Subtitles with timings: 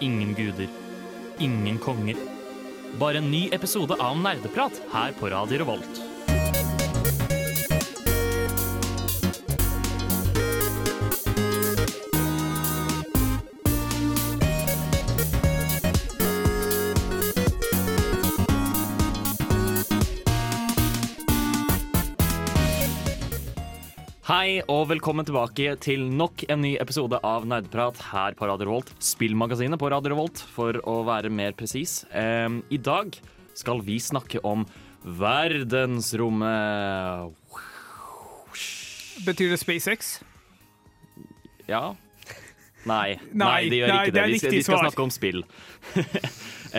[0.00, 0.68] ingen guder,
[1.38, 2.16] ingen konger.
[2.98, 6.15] Bare en ny episode av Nerdeprat her på Radio Revolt.
[24.46, 28.92] Hei og velkommen tilbake til nok en ny episode av Nerdprat her på Radio Revolt.
[29.02, 32.04] Spillmagasinet på Radio Revolt, for å være mer presis.
[32.14, 33.10] Um, I dag
[33.58, 34.62] skal vi snakke om
[35.02, 37.34] verdensrommet.
[39.26, 40.22] Betyr det SpaceX?
[41.66, 41.96] Ja?
[42.86, 43.18] Nei.
[43.34, 44.22] Nei, det gjør nei, ikke det det.
[44.22, 44.86] er Vi riktig vi skal svar.
[44.86, 45.42] snakke om spill.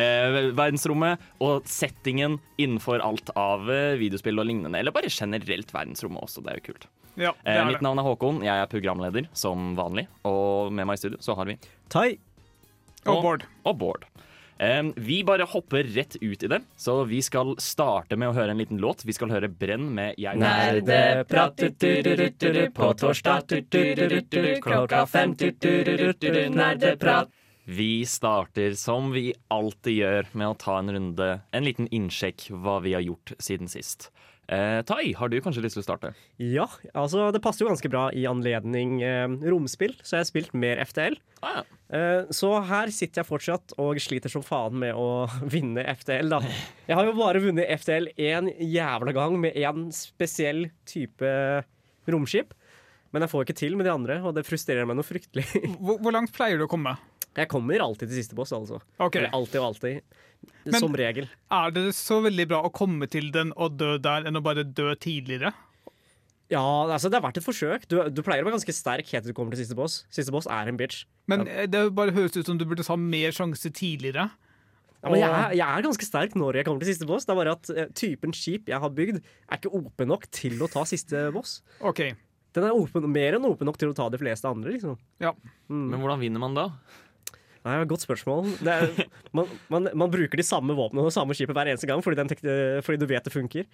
[0.05, 4.79] eh, verdensrommet og settingen innenfor alt av eh, videospill og lignende.
[4.79, 6.47] Eller bare generelt verdensrommet også.
[6.47, 6.87] Det er jo kult.
[7.17, 10.07] Ja, det Eh, mitt navn er Håkon, jeg er programleder som vanlig.
[10.23, 11.57] Og med meg i studio så har vi
[11.89, 12.17] Tai.
[13.07, 13.43] Og Bård.
[13.65, 14.05] og Bård.
[14.59, 18.55] Um, vi bare hopper rett ut i det, så vi skal starte med å høre
[18.55, 19.03] en liten låt.
[19.05, 21.61] Vi skal høre Brenn med Jeg Nerdeprat
[22.73, 23.53] på torsdag
[24.65, 25.35] klokka fem
[26.57, 27.29] nerdeprat.
[27.69, 32.79] Vi starter som vi alltid gjør, med å ta en runde, en liten innsjekk hva
[32.81, 34.09] vi har gjort siden sist.
[34.47, 36.13] Eh, tai, har du kanskje lyst til å starte?
[36.39, 40.53] Ja, altså det passer jo ganske bra i anledning eh, romspill, så jeg har spilt
[40.55, 41.17] mer FTL.
[41.43, 41.63] Ah, ja.
[41.97, 46.39] Eh, så her sitter jeg fortsatt og sliter som faen med å vinne FTL, da.
[46.87, 51.33] Jeg har jo bare vunnet FTL én jævla gang med én spesiell type
[52.07, 52.55] romskip.
[53.11, 55.47] Men jeg får ikke til med de andre, og det frustrerer meg noe fryktelig.
[55.79, 56.95] Hvor, hvor langt pleier du å komme?
[57.37, 58.79] Jeg kommer alltid til siste boss, altså.
[58.97, 59.21] Okay.
[59.21, 60.01] Eller alltid og alltid.
[60.65, 61.29] Men- som regel.
[61.51, 64.63] Er det så veldig bra å komme til den og dø der enn å bare
[64.63, 65.53] dø tidligere?
[66.49, 67.87] Ja, altså det har vært et forsøk.
[67.91, 70.05] Du, du pleier å være ganske sterk helt til du kommer til siste boss.
[70.13, 71.03] Siste boss er en bitch.
[71.27, 74.29] Men det bare høres ut som du burde ha mer sjanse tidligere.
[75.03, 77.27] Ja, men jeg er, jeg er ganske sterk når jeg kommer til siste boss.
[77.27, 80.55] Det er bare at uh, typen skip jeg har bygd, er ikke open nok til
[80.63, 81.59] å ta siste boss.
[81.85, 82.01] OK.
[82.55, 84.95] Den er open, mer enn open nok til å ta de fleste andre, liksom.
[85.21, 85.35] Ja.
[85.69, 86.69] Men hvordan vinner man da?
[87.65, 88.51] Nei, Godt spørsmål.
[88.61, 89.07] Det er,
[89.37, 92.31] man, man, man bruker de samme våpnene og samme skipet hver eneste gang fordi, den
[92.31, 92.43] tek,
[92.85, 93.65] fordi du vet det funker.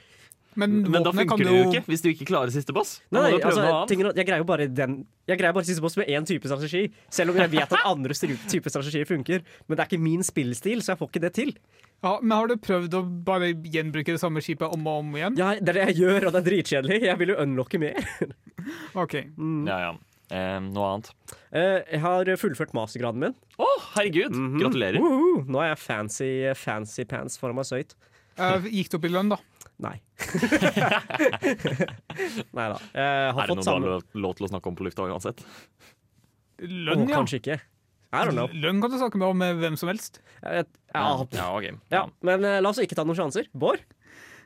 [0.60, 3.00] Men, Men da funker det jo ikke, hvis du ikke klarer siste boss.
[3.10, 3.90] Nei, Nei, altså, noe annet.
[3.90, 5.00] tingen er at jeg greier jo bare den
[5.30, 6.84] Jeg greier bare siste boss med én type strategi.
[7.10, 9.42] Selv om jeg vet at andre typer strategier funker.
[9.66, 11.56] Men det er ikke min spillstil, så jeg får ikke det til.
[12.04, 15.38] Ja, men Har du prøvd å bare gjenbruke det samme skipet om og om igjen?
[15.40, 16.98] Ja, det er det jeg gjør, og det er dritkjedelig.
[17.08, 18.10] Jeg vil jo unlocke mer.
[19.00, 19.16] OK.
[19.70, 19.94] Ja, ja.
[20.32, 21.10] Eh, noe annet.
[21.52, 23.36] Eh, Jeg har fullført mastergraden min.
[23.60, 23.68] Å,
[23.98, 24.34] herregud!
[24.62, 25.00] Gratulerer.
[25.04, 25.44] Woohoo!
[25.52, 27.94] Nå er jeg fancy, fancy pants farmasøyt.
[28.40, 29.38] Eh, gikk det opp i lønn, da?
[29.84, 29.98] Nei.
[32.54, 32.78] Nei da.
[32.94, 35.06] Jeg Er det noe noe du har lov, lov til å snakke om på lufta
[35.10, 35.44] uansett?
[36.64, 37.18] Lønn, oh, ja.
[37.20, 37.58] Kanskje ikke.
[38.14, 38.48] I don't know.
[38.54, 40.20] Lønn kan du snakke med om med hvem som helst.
[40.46, 41.66] Jeg, ja, Ja, ok.
[41.92, 42.04] ja.
[42.26, 43.50] Men eh, la oss ikke ta noen sjanser.
[43.58, 43.82] Bård?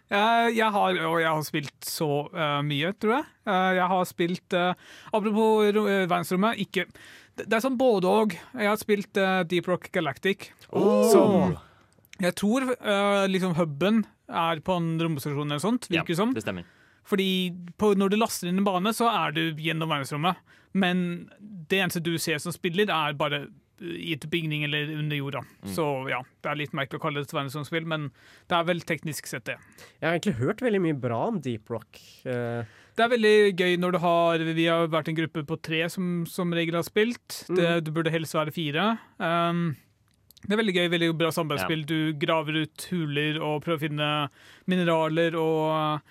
[0.07, 3.25] Eh, jeg har, og jeg har spilt så uh, mye, tror jeg.
[3.47, 4.71] Uh, jeg har spilt uh,
[5.11, 6.85] Apropos ro- verdensrommet, ikke
[7.37, 8.35] det, det er sånn både og.
[8.55, 9.19] Jeg har spilt
[9.51, 10.47] Deep Rock Galactic.
[10.71, 11.57] Som
[12.17, 12.63] jeg tror
[13.29, 16.31] liksom huben er på en romstasjon eller sånt, Ja, virker det som.
[16.33, 16.65] det stemmer.
[17.05, 17.27] Fordi
[17.77, 20.41] på, når du laster inn en bane, så er du gjennom verdensrommet.
[20.73, 21.03] Men
[21.69, 23.43] det eneste du ser som spiller, er bare
[23.81, 25.43] i bygning eller under jorda.
[25.69, 28.09] Så ja, det er litt merkelig å kalle det et verdensromspill, men
[28.49, 29.57] det er vel teknisk sett det.
[29.99, 31.99] Jeg har egentlig hørt veldig mye bra om Deep Rock.
[32.25, 32.63] Eh,
[32.97, 36.25] Det er veldig gøy når du har Vi har vært en gruppe på tre som
[36.25, 37.43] som regel har spilt.
[37.47, 38.97] Det, du burde helst være fire.
[39.21, 39.75] Um,
[40.47, 41.85] det er veldig gøy, veldig bra samarbeidsspill.
[41.85, 44.09] Du graver ut huler og prøver å finne
[44.69, 46.01] mineraler og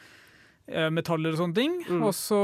[0.66, 1.74] metaller og sånne ting.
[2.00, 2.40] Og så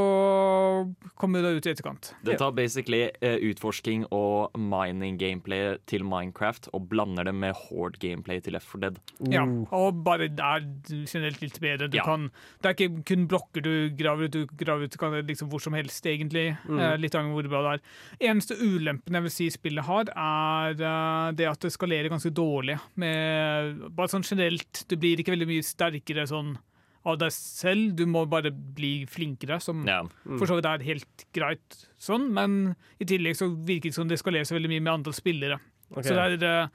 [1.19, 2.13] kommer du deg ut i etterkant.
[2.25, 7.99] Det tar basically eh, utforsking og mining gameplay til Minecraft og blander det med hard
[8.03, 9.01] gameplay til Left 4 Dead.
[9.33, 10.67] Ja, uh, og bare det er
[11.11, 11.91] generelt litt bedre.
[11.91, 12.07] Du Ja.
[12.07, 12.31] kan,
[12.63, 15.75] det er ikke kun blokker du graver ut, du graver ut kan liksom hvor som
[15.75, 16.57] helst, egentlig.
[16.69, 17.01] Mm.
[17.01, 18.31] litt avhengig av hvor bra det er.
[18.31, 22.79] Eneste ulempen jeg vil si spillet har, er eh, det at det skalerer ganske dårlig.
[22.97, 26.55] Med, bare sånn generelt, du blir ikke veldig mye sterkere sånn
[27.05, 30.03] av deg selv, du må bare bli flinkere, som Ja.
[30.39, 34.19] for så vidt er helt greit sånn, men i tillegg så virker det som det
[34.21, 35.59] skalerer så veldig mye med antall spillere.
[35.91, 36.03] Okay.
[36.11, 36.69] Så, det er, eh,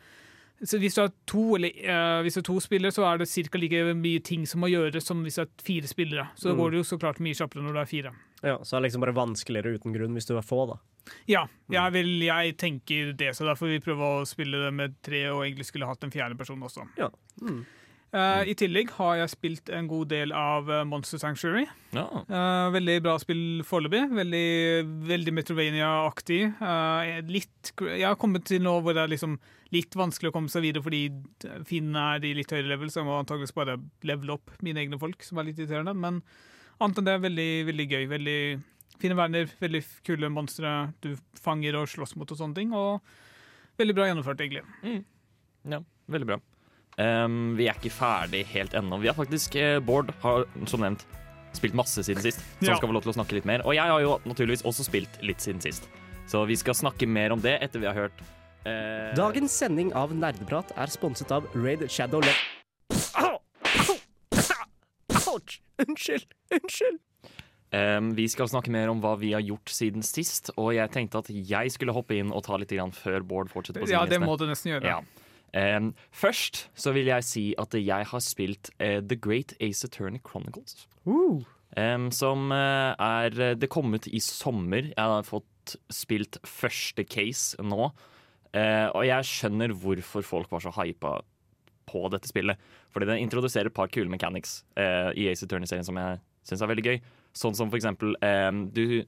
[0.66, 3.28] så hvis du har to, eller, eh, hvis du har to spillere, så er det
[3.30, 3.58] ca.
[3.58, 6.28] like mye ting som må gjøres som hvis det er fire spillere.
[6.36, 6.58] Så da Mm.
[6.60, 8.12] går det jo så klart mye kjappere når det er fire.
[8.44, 10.78] ja, så er det liksom bare vanskeligere uten grunn hvis du er få, da.
[11.26, 15.02] Ja, jeg, vil, jeg tenker det, så derfor vil vi prøve å spille det med
[15.02, 16.86] tre, og egentlig skulle hatt en fjerde person også.
[16.98, 17.10] Ja.
[17.42, 17.66] Mm.
[18.15, 21.65] Eh, I tillegg har jeg spilt en god del av eh, Monster Sanctuary.
[21.92, 22.06] Ja.
[22.30, 24.06] Uh, veldig bra spill foreløpig.
[24.15, 24.48] Veldig,
[25.09, 26.39] veldig Metrovania-aktig.
[26.62, 29.36] Uh, litt Jeg har kommet til nå hvor det er liksom
[29.75, 31.01] litt vanskelig å komme seg videre fordi
[31.68, 33.75] fiendene er i litt høyere level, så jeg må antakeligvis bare
[34.07, 35.92] levele opp mine egne folk, som er litt irriterende.
[35.92, 36.21] Men
[36.80, 38.04] annet enn det, veldig, veldig gøy.
[38.15, 38.42] Veldig
[39.01, 41.12] fine verdener, veldig kule monstre du
[41.44, 42.71] fanger og slåss mot og sånne ting.
[42.71, 44.63] Og veldig bra gjennomført, egentlig.
[45.68, 46.45] ja, veldig bra.
[46.98, 48.98] Um, vi er ikke ferdig helt ennå.
[49.04, 51.04] Vi har faktisk eh, Bård har som nevnt
[51.54, 52.72] spilt masse siden sist, så Ja.
[52.74, 53.62] han skal få lov til å snakke litt mer.
[53.66, 55.86] Og jeg har jo naturligvis også spilt litt siden sist,
[56.30, 58.22] så vi skal snakke mer om det etter vi har hørt
[58.66, 62.34] eh, Dagens sending av Nerdeprat er sponset av Raid Shadow Le...
[63.22, 63.38] Au!
[65.34, 65.60] Ouch!
[65.82, 66.26] Unnskyld!
[66.54, 67.00] Unnskyld!
[67.78, 71.20] Um, vi skal snakke mer om hva vi har gjort siden sist, og jeg tenkte
[71.20, 74.06] at jeg skulle hoppe inn og ta litt grann før Bård fortsetter på sin Ja,
[74.08, 74.88] det må du nesten gjøre.
[74.88, 75.02] Ja.
[76.14, 80.88] Først så vil jeg si at jeg har spilt eh, The Great Ace Attorney Chronicles.
[81.08, 81.46] Uh.
[82.14, 84.92] Som eh, er Det kom ut i sommer.
[84.92, 87.90] Jeg har fått spilt første case nå.
[88.56, 91.20] Eh, og jeg skjønner hvorfor folk var så hypa
[91.88, 92.60] på dette spillet.
[92.94, 96.72] Fordi det introduserer et par kule mechanics eh, i Ace Attorney-serien som jeg syns er
[96.72, 97.00] veldig gøy.
[97.38, 99.04] Sånn som for eksempel eh, du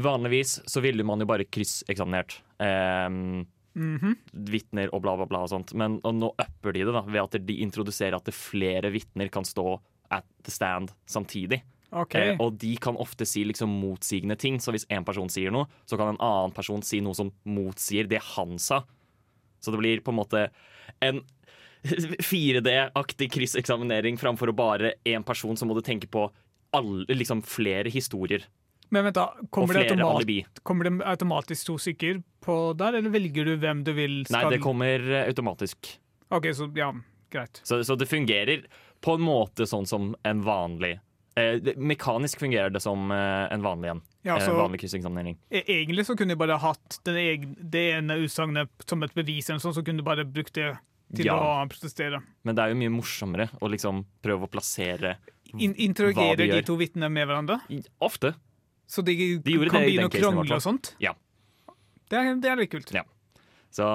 [0.00, 2.38] Vanligvis så ville man jo bare krysseksaminert.
[2.56, 3.42] Um,
[3.74, 4.16] Mhm.
[4.32, 5.74] vitner og bla, bla, bla og sånt.
[5.74, 9.30] Men og nå upper de det da ved at de introduserer at det flere vitner
[9.32, 9.80] kan stå
[10.10, 11.62] at the stand samtidig.
[11.92, 12.32] Okay.
[12.32, 14.58] Eh, og de kan ofte si liksom motsigende ting.
[14.60, 18.08] Så hvis en person sier noe, så kan en annen person si noe som motsier
[18.08, 18.82] det han sa.
[19.60, 20.46] Så det blir på en måte
[21.04, 21.22] en
[22.30, 26.28] 4D-aktig krysseksaminering framfor å bare én person, så må du tenke på
[26.72, 28.46] alle, liksom flere historier
[28.92, 29.32] Men vent, da.
[29.50, 33.92] Kommer det, automat kommer det automatisk to stykker på der, eller velger du hvem du
[33.96, 35.92] vil Nei, det kommer eh, automatisk.
[36.32, 36.90] OK, så ja,
[37.32, 37.60] greit.
[37.64, 38.64] Så, så det fungerer
[39.02, 40.94] på en måte sånn som en vanlig
[41.38, 44.02] eh, det, Mekanisk fungerer det som eh, en vanlig en.
[44.22, 45.36] Ja, så, en vanlig krysseksaminering.
[45.50, 49.48] e- Egentlig så kunne de bare hatt den egen, det ene utsagnet som et bevis,
[49.50, 50.72] eller sånn, så kunne de bare brukt det
[51.12, 51.34] til Ja.
[51.36, 52.22] å protestere.
[52.46, 55.16] Men det er jo mye morsommere å liksom prøve å plassere
[55.58, 57.58] In interrogerer de de to vitnene med hverandre?
[58.00, 58.30] Ofte.
[58.88, 59.12] Så de,
[59.44, 60.94] de kan begynne å krangle og sånt?
[61.02, 61.12] Ja.
[62.12, 62.92] Det er, det er litt kult.
[62.94, 63.06] Ja.
[63.72, 63.86] Så,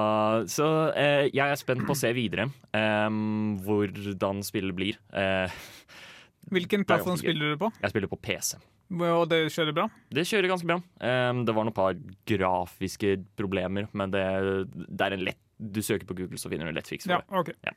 [0.49, 0.67] så
[0.97, 3.17] eh, jeg er spent på å se videre eh,
[3.67, 4.97] hvordan spillet blir.
[5.13, 5.53] Eh,
[6.49, 7.69] Hvilken plattform spiller du på?
[7.83, 8.55] jeg spiller på PC.
[8.95, 9.85] Og det kjører bra?
[10.15, 10.77] Det kjører ganske bra.
[11.03, 11.97] Um, det var noen par
[12.29, 14.23] grafiske problemer, men det,
[14.71, 17.17] det er en lett Du søker på Google, så finner du en lett fiks for
[17.17, 17.57] Ja, det.
[17.67, 17.73] Ja.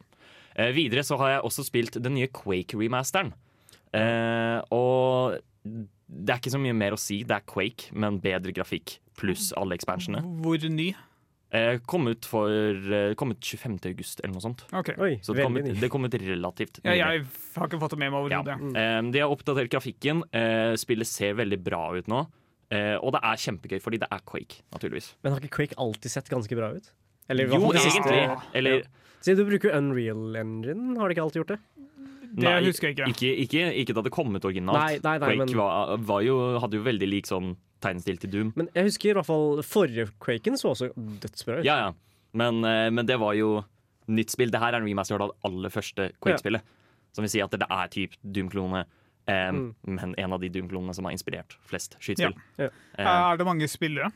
[0.55, 3.33] Uh, videre så har jeg også spilt den nye Quake-remasteren.
[3.97, 7.23] Eh, og det er ikke så mye mer å si.
[7.27, 10.25] Det er Quake, men bedre grafikk pluss alle expansionene.
[10.43, 10.91] Hvor ny?
[11.53, 13.81] Eh, kom, ut for, eh, kom ut 25.
[13.91, 14.63] august, eller noe sånt.
[14.73, 14.95] Okay.
[15.03, 17.25] Oi, Så det kom, ut, det kom ut relativt Ja, jeg
[17.57, 18.43] har ikke fått det med meg Ja.
[18.43, 18.77] overhodet.
[18.79, 20.23] Eh, de har oppdatert grafikken.
[20.33, 22.29] Eh, spillet ser veldig bra ut nå.
[22.71, 25.15] Eh, og det er kjempegøy, fordi det er Quake, naturligvis.
[25.25, 26.89] Men har ikke Quake alltid sett ganske bra ut?
[27.29, 28.41] Eller, Jo, egentlig.
[28.55, 28.83] Eller Ja.
[29.21, 31.59] Siden du bruker Unreal Engine, har de ikke alltid gjort det?
[32.31, 33.09] Det Nei, husker jeg ikke.
[33.11, 34.79] Ikke, ikke, ikke da det kom ut originalt.
[34.79, 38.31] Nei, nei, nei, Quake men- var, var jo, hadde jo veldig lik sånn tegnestil til
[38.31, 38.53] Doom.
[38.57, 41.65] Men jeg husker i hvert fall forrige Quaken så også dødsbra ut.
[41.67, 41.93] Ja, ja.
[42.33, 43.65] Men, eh, men det var jo
[44.09, 44.51] nytt spill.
[44.51, 46.63] Det her er en remaster av det aller første Quake-spillet.
[47.13, 48.85] Som vil si at det er typ Doom-klone,
[49.29, 49.97] Um, Mm.
[50.01, 52.35] men en av de Doom-klonene som har inspirert flest skytespill.
[52.59, 52.69] Ja.
[52.99, 54.11] Eh, Er det mange spillere?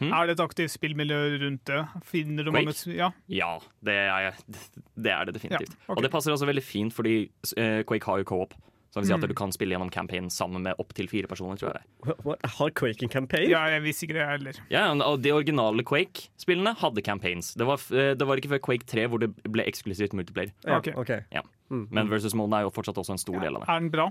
[0.00, 0.12] Hm?
[0.14, 1.80] Er det et aktivt spillmiljø rundt det?
[2.06, 2.64] Finner du Quake?
[2.70, 3.10] mange Ja.
[3.28, 4.32] ja, det er,
[5.04, 5.74] det er det definitivt.
[5.74, 5.96] Ja, okay.
[5.96, 8.54] Og det passer også veldig fint, fordi uh, Quake har jo co-op.
[8.88, 9.22] Så vil si Mm.
[9.22, 12.14] at du kan spille gjennom campaign sammen med opptil fire personer, tror jeg.
[12.24, 13.50] Hva- Har Quake en campaign?
[13.50, 14.60] ja, jeg visste ikke det heller.
[14.70, 17.52] Ja, og De originale Quake-spillene hadde campaigns.
[17.54, 20.52] Det var, eh, det var ikke før Quake 3 hvor det ble eksklusivt multiplayer.
[20.64, 20.94] Ja, okay.
[20.94, 21.20] Okay.
[21.30, 21.42] Ja.
[21.68, 23.68] Men Versus Mode er jo fortsatt også en stor del av det.
[23.68, 24.08] Er den bra?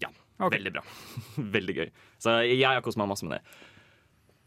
[0.00, 0.08] Ja,
[0.40, 0.58] Okay.
[0.60, 0.82] Veldig bra.
[1.56, 1.90] Veldig gøy.
[2.20, 3.44] Så jeg har kost meg masse med det.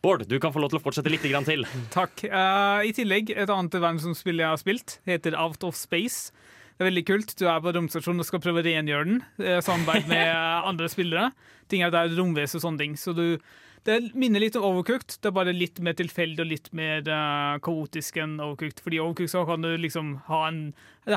[0.02, 1.66] Bård, du kan få lov til å fortsette litt til.
[1.98, 2.24] Takk.
[2.32, 6.32] Uh, I tillegg, et annet verdensomspill jeg har spilt, heter Out of Space.
[6.80, 7.32] Det er veldig kult.
[7.36, 9.18] Du er på romstasjonen og skal prøve å rengjøre den.
[9.44, 11.26] eh, Samarbeid med eh, andre spillere.
[11.68, 12.94] Ting er der er romvesen og sånne ting.
[12.96, 13.36] Så du,
[13.84, 15.18] det minner litt om Overcooked.
[15.20, 18.80] Det er bare litt mer tilfeldig og litt mer uh, kaotisk enn Overcooked.
[18.86, 20.62] Fordi Overcooked så kan du liksom ha en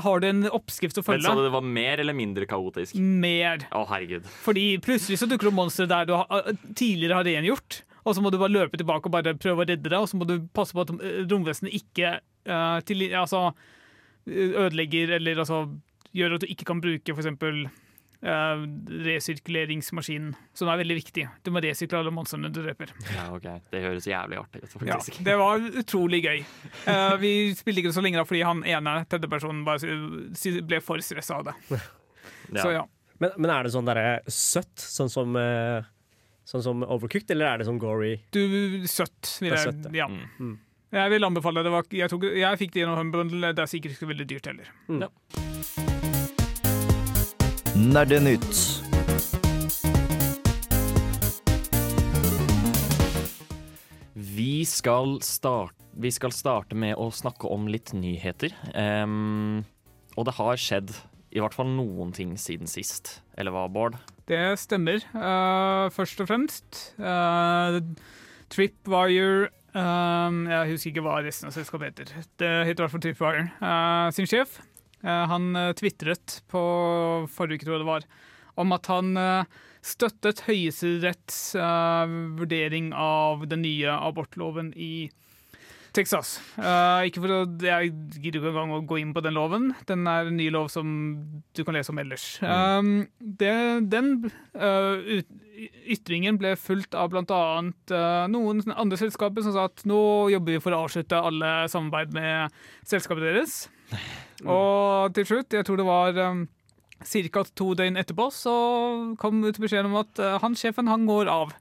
[0.02, 1.22] Har du en oppskrift å følge.
[1.22, 2.98] Men Sa du det var mer eller mindre kaotisk?
[2.98, 3.62] Mer.
[3.70, 4.26] Å, herregud.
[4.42, 7.84] Fordi plutselig så dukker det opp monstre der du har, tidligere har rengjort.
[8.02, 9.98] Og så må du bare løpe tilbake og bare prøve å redde det.
[9.98, 12.16] Og så må du passe på at eh, romvesenet ikke
[12.50, 13.50] uh, til, altså,
[14.26, 15.64] ødelegger eller altså,
[16.16, 17.64] gjør at du ikke kan bruke eksempel
[18.22, 18.64] eh,
[19.06, 21.26] resirkuleringsmaskinen, som er veldig viktig.
[21.42, 22.92] Du må resirkulere alle monstrene du dreper.
[23.14, 23.48] Ja, ok.
[23.72, 26.44] Det høres jævlig artig ut, Ja, det var utrolig gøy.
[26.86, 31.50] Uh, vi spilte ikke så lenge da fordi han ene tredjepersonen ble for stressa av
[31.50, 31.58] det.
[32.52, 32.66] Ja.
[32.66, 32.80] Så ja.
[33.22, 35.86] Men, men er det sånn derre søtt, sånn som, eh,
[36.52, 38.12] sånn som Overcooked, eller er det sånn gory?
[38.34, 38.42] Du,
[38.90, 39.38] søtt.
[39.40, 40.08] Vil jeg, søtt, ja.
[40.10, 40.58] Mm.
[40.92, 41.72] Jeg vil anbefale det.
[41.72, 43.54] Var, jeg, tok, jeg fikk det gjennom Humbrundle.
[43.56, 44.68] det er sikkert ikke veldig dyrt heller.
[47.72, 48.60] Nerdenytt.
[54.12, 58.52] Vi skal, start, vi skal starte med å snakke om litt nyheter.
[58.76, 59.64] Um,
[60.20, 60.92] og det har skjedd
[61.32, 63.22] i hvert fall noen ting siden sist.
[63.40, 63.96] Eller hva, Bård?
[64.28, 65.02] Det stemmer.
[65.16, 67.80] uh, først og fremst uh,
[68.52, 72.12] Tripwire eh, Jeg husker ikke hva resten av selskapet heter.
[72.38, 73.46] Det heter i hvert fall Tripwire.
[73.62, 74.60] Uh, sin sjef
[75.02, 76.60] han tvitret på
[77.34, 78.04] forrige uke, tror jeg det var,
[78.62, 79.08] om at han
[79.82, 81.40] støttet Høyesteretts
[82.38, 85.08] vurdering av den nye abortloven i
[85.92, 86.38] Texas.
[86.56, 89.70] Uh, ikke for å, Jeg gidder ikke engang å gå inn på den loven.
[89.88, 90.86] Den er en ny lov som
[91.52, 92.24] du kan lese om ellers.
[92.40, 93.52] Um, det,
[93.92, 94.14] den
[94.56, 95.20] uh,
[95.92, 97.42] ytringen ble fulgt av bl.a.
[97.92, 100.00] Uh, noen andre selskaper som sa at nå
[100.32, 103.60] jobber vi for å avslutte alle samarbeid med selskapet deres.
[104.48, 106.46] Og til slutt, jeg tror det var um,
[107.04, 107.44] ca.
[107.52, 108.56] to døgn etterpå, så
[109.20, 111.52] kom ut beskjeden om at uh, han sjefen han går av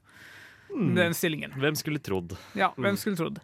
[0.72, 1.52] den stillingen.
[1.60, 2.32] Hvem skulle trodd?
[2.56, 3.42] Ja, hvem skulle trodd.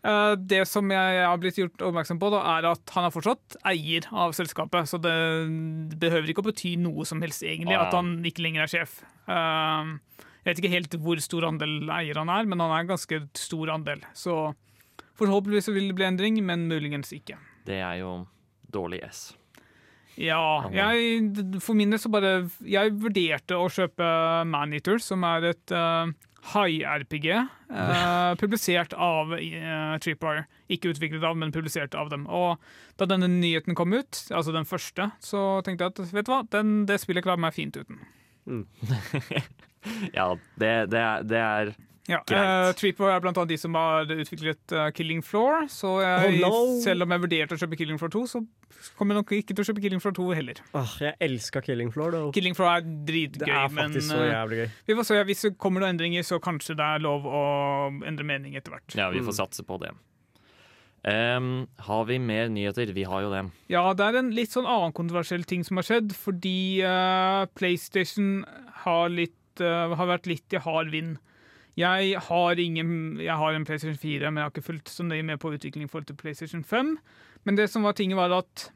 [0.00, 3.58] Eh, det som jeg har blitt gjort oppmerksom på, da, er at han er fortsatt
[3.68, 4.88] eier av selskapet.
[4.88, 5.16] Så det
[6.00, 9.00] behøver ikke å bety noe som helst, egentlig, at han ikke lenger er sjef.
[9.28, 9.92] Eh,
[10.40, 13.24] jeg vet ikke helt hvor stor andel eier han er, men han er en ganske
[13.36, 14.06] stor andel.
[14.16, 14.38] Så
[15.20, 17.36] forhåpentligvis vil det bli endring, men muligens ikke.
[17.68, 18.22] Det er jo
[18.72, 19.20] dårlig S.
[20.20, 21.28] Ja, jeg,
[21.62, 24.04] for min del så bare Jeg vurderte å kjøpe
[24.50, 26.10] Maneater, som er et uh,
[26.52, 27.26] hai-RPG.
[27.70, 30.46] eh, publisert av uh, Tripwire.
[30.72, 32.26] Ikke utviklet av, men publisert av dem.
[32.26, 32.58] Og
[32.98, 36.42] da denne nyheten kom ut, altså den første, så tenkte jeg at vet du hva,
[36.50, 38.00] den, det spillet klarer meg fint uten.
[40.12, 41.70] Ja, det, det, er, det er
[42.08, 46.40] Ja, uh, Tripwire er blant annet de som har utviklet uh, Killing Floor, så jeg,
[46.46, 46.80] Oh, no.
[46.82, 48.40] selv om jeg vurderte å kjøpe Killing Floor 2, så
[48.96, 50.62] kommer jeg nok ikke til å kjøpe Killing Floor 2 heller.
[50.80, 52.22] Åh, jeg elska Killing Floor, da.
[52.34, 54.68] Killing Floor er Det dritgøy, er men så eh, jævlig gøy.
[54.88, 57.42] Vi får se, Hvis det kommer noen endringer, så kanskje det er lov å
[58.08, 58.96] endre mening etter hvert.
[58.96, 59.92] Ja, vi får satse på det.
[61.00, 62.90] Um, har vi mer nyheter?
[62.92, 63.46] Vi har jo det.
[63.72, 68.42] Ja, det er en litt sånn annen kontroversiell ting som har skjedd, fordi uh, PlayStation
[68.84, 71.16] har, litt, uh, har vært litt i hard vind.
[71.78, 75.22] Jeg har, ingen, jeg har en PlayStation 4, men jeg har ikke fulgt så nøye
[75.22, 76.96] med på utviklingen i forhold til PlayStation 5.
[77.44, 78.70] Men det som var tinget var at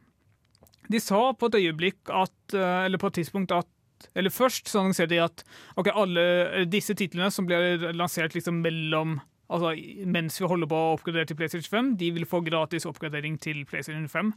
[0.93, 3.67] de sa på et øyeblikk at eh, Eller på et tidspunkt at
[4.15, 5.45] Eller først så annonserte de at
[5.77, 9.75] ok, alle eh, disse titlene som ble lansert liksom mellom Altså
[10.09, 13.67] mens vi holder på å oppgradere til PlayStation 5, de vil få gratis oppgradering til
[13.69, 14.31] PlayStation 5.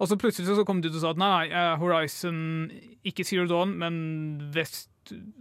[0.00, 2.70] Og så plutselig så kom de ut og sa at nei, eh, Horizon,
[3.04, 3.98] ikke Zero Dawn, men
[4.56, 4.88] West,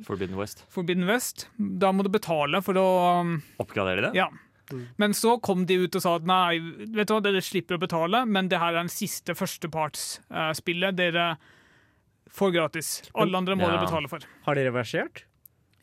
[0.04, 0.66] Forbidden West.
[0.74, 1.48] Forbidden West.
[1.58, 2.88] Da må du betale for å
[3.62, 4.16] Oppgradere det?
[4.18, 4.28] Ja.
[5.02, 6.60] Men så kom de ut og sa at nei,
[6.94, 11.38] vet du hva, dere slipper å betale, men det her er den siste førstepartsspillet dere
[12.30, 12.90] får gratis.
[13.18, 13.72] Alle andre må Ja.
[13.78, 14.20] dere betale for.
[14.46, 15.24] Har de reversert?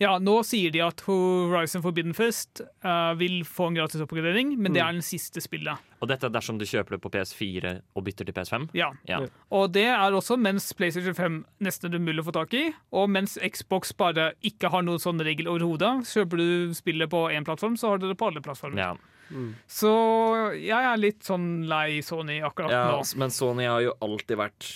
[0.02, 4.74] Ja, nå sier de at Horizon Forbidden Fest uh, vil få en gratis oppgradering, men
[4.76, 5.80] det er den siste spillet.
[6.04, 8.68] Og dette er dersom du kjøper det på PS4 og bytter til PS5?
[8.76, 8.90] Ja.
[9.08, 9.22] Ja.
[9.56, 13.08] Og det er også mens PlayStation 5 nesten er umulig å få tak i, og
[13.14, 16.04] mens Xbox bare ikke har noen sånn regel overhodet.
[16.12, 18.82] Kjøper du spillet på én plattform, så har du det på alle plattformer.
[18.90, 18.96] ja.
[19.66, 19.90] Så
[20.54, 23.00] jeg er litt sånn lei Sony akkurat ja nå.
[23.18, 24.68] men Sony har jo alltid vært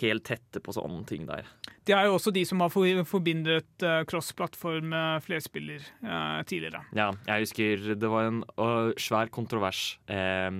[0.00, 1.48] helt tette på sånne ting der.
[1.86, 6.82] Det er jo også de som har forbindet uh, cross-plattform med flerspiller eh, tidligere.
[6.96, 10.50] Ja, jeg husker det var en uh, svær kontrovers eh,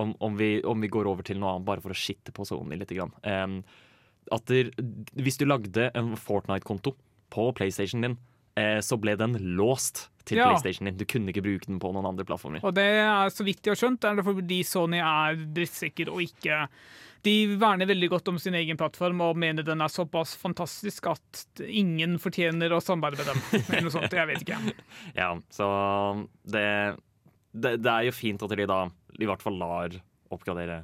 [0.00, 2.46] om, om, vi, om vi går over til noe annet, bare for å skitte på
[2.48, 2.92] Sony litt.
[2.94, 3.14] Grann.
[3.22, 3.60] Eh,
[4.34, 4.70] at der,
[5.20, 6.94] hvis du lagde en Fortnite-konto
[7.34, 8.18] på PlayStation din,
[8.60, 10.50] eh, så ble den låst til Ja.
[10.50, 10.96] PlayStation din.
[10.96, 12.62] Du kunne ikke bruke den på noen andre plattformer.
[12.64, 16.22] Og det er så vidt jeg har skjønt, er det fordi Sony er drittsekker og
[16.24, 16.68] ikke
[17.24, 21.44] De verner veldig godt om sin egen plattform og mener den er såpass fantastisk at
[21.64, 23.62] ingen fortjener å samarbeide med dem.
[23.72, 24.58] Eller noe sånt, jeg vet ikke.
[25.16, 25.68] Ja, så
[26.44, 26.66] det,
[27.56, 28.82] det, det er jo fint at de da
[29.16, 29.88] i hvert fall lar
[30.30, 30.82] oppgradere.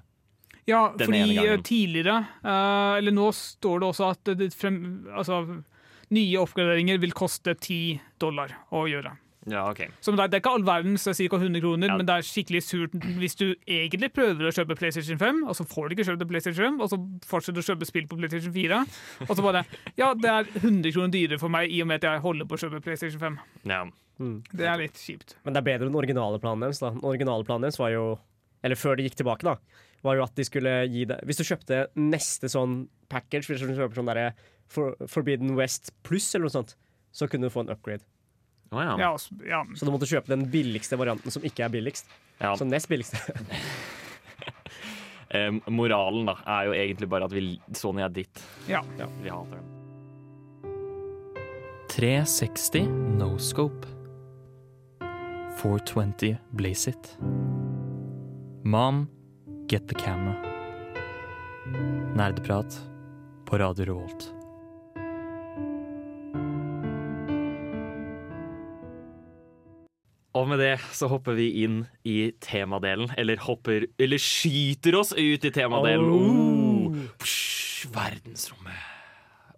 [0.64, 1.52] Ja, Den fordi ene gangen.
[1.58, 4.80] eh, tidligere, eh, eller nå står det også at det frem,
[5.12, 5.42] altså,
[6.10, 9.12] nye oppgraderinger vil koste 10 dollar å gjøre.
[9.48, 9.88] Ja, okay.
[10.04, 11.36] Som det, er, det er ikke all verdens, det er ca.
[11.40, 11.96] 100 kroner, Ja.
[11.96, 15.64] men det er skikkelig surt hvis du egentlig prøver å kjøpe PlayStation 5, og så
[15.64, 16.98] får du ikke kjøpt PlayStation 5, og så
[17.30, 18.82] fortsetter du å kjøpe spill på PlayStation 4,
[19.24, 19.62] og så bare
[19.96, 22.58] Ja, det er 100 kroner dyrere for meg i og med at jeg holder på
[22.58, 23.38] å kjøpe PlayStation 5.
[23.64, 23.80] Ja.
[24.20, 25.38] Det er litt kjipt.
[25.46, 26.78] Men det er bedre enn originale planen deres.
[26.84, 26.90] da.
[26.92, 28.18] Den originale planen deres var jo
[28.62, 29.54] Eller før de gikk tilbake, da.
[30.04, 33.72] Var jo at de skulle gi deg Hvis du kjøpte neste sånn package, hvis du
[33.72, 34.34] kjøper sånn derre
[34.68, 36.76] For, Forbidden West pluss eller noe sånt,
[37.16, 38.04] så kunne du få en upgrade.
[38.70, 38.92] Å ja.
[39.00, 39.64] Ja, også, ja.
[39.74, 42.06] Så du måtte kjøpe den billigste varianten som ikke er billigst.
[42.38, 42.52] ja.
[42.56, 43.18] Så nest billigste.
[45.30, 48.40] Eh, moralen da er jo egentlig bare at vi, Sony er ditt.
[48.66, 48.80] ja.
[49.22, 49.68] Vi hater dem.
[51.94, 53.86] 360 no scope.
[55.62, 57.12] 420 blaze it.
[58.64, 59.06] Mom,
[59.68, 60.34] get the camera.
[62.18, 62.80] Nerdeprat
[63.46, 64.32] på Radio Revolt.
[70.38, 73.10] Og med det så hopper vi inn i temadelen.
[73.18, 76.12] Eller hopper Eller skyter oss ut i temadelen.
[76.14, 77.00] Oh.
[77.18, 78.86] Psj, verdensrommet.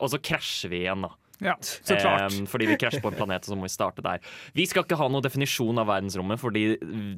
[0.03, 1.13] Og så krasjer vi igjen, da.
[1.45, 2.25] ja så klart.
[2.25, 4.23] Em, fordi vi krasjer på en planet, så må vi starte der.
[4.57, 6.65] Vi skal ikke ha noen definisjon av verdensrommet, fordi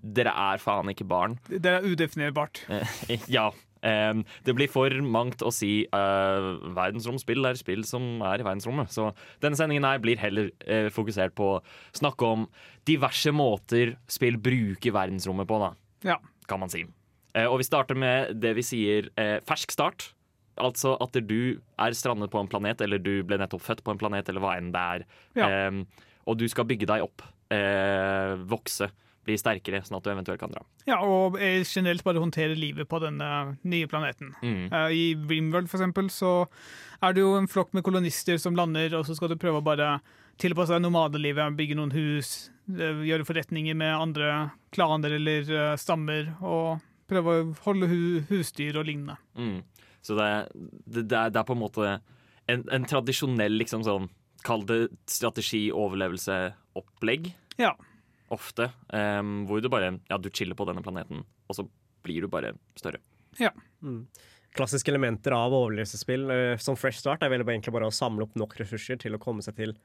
[0.02, 1.38] dere er faen ikke barn.
[1.48, 2.64] Det er udefinerbart.
[2.68, 2.98] Eh,
[3.38, 3.48] ja.
[3.84, 8.88] Det blir for mangt å si uh, verdensromspill er spill som er i verdensrommet.
[8.94, 9.10] Så
[9.44, 11.62] denne sendingen her blir heller uh, fokusert på å
[11.96, 12.46] snakke om
[12.88, 15.72] diverse måter spill bruker verdensrommet på, da,
[16.08, 16.16] Ja.
[16.48, 16.84] kan man si.
[17.36, 19.10] Uh, og vi starter med det vi sier
[19.44, 20.10] fersk start.
[20.56, 23.98] Altså at du er strandet på en planet, eller du ble nettopp født på en
[24.00, 25.06] planet, eller hva enn det er.
[25.34, 25.48] Ja.
[26.30, 27.24] Og du skal bygge deg opp,
[28.48, 28.86] vokse,
[29.24, 30.62] bli sterkere, sånn at du eventuelt kan dra.
[30.88, 34.34] ja, og eh, generelt bare håndtere livet på denne nye planeten.
[34.42, 34.66] Mm.
[34.70, 36.46] Eh, I Rimworld for eksempel, så
[37.04, 39.64] er det jo en flokk med kolonister som lander, og så skal du prøve å
[39.64, 39.88] bare
[40.40, 44.26] tilpasse deg nomadelivet, bygge noen hus, eh, gjøre forretninger med andre
[44.74, 45.40] klaner eller
[45.80, 46.66] stammer, og
[47.10, 49.16] prøve å holde hu husdyr og lignende.
[49.36, 49.60] Mm.
[50.04, 50.28] Så det,
[50.84, 51.82] det, det er på en måte
[52.50, 54.06] en, en tradisjonell liksom sånn
[54.44, 57.30] Kall det strategi-overlevelse-opplegg.
[57.56, 57.70] Ja.
[58.32, 58.70] Ofte.
[58.88, 61.66] Um, hvor du bare Ja, du chiller på denne planeten, og så
[62.04, 63.02] blir du bare større.
[64.54, 68.38] Klassiske elementer av overlevelsesspill uh, som Fresh Start er vel egentlig bare å samle opp
[68.38, 69.76] nok ressurser til å komme seg til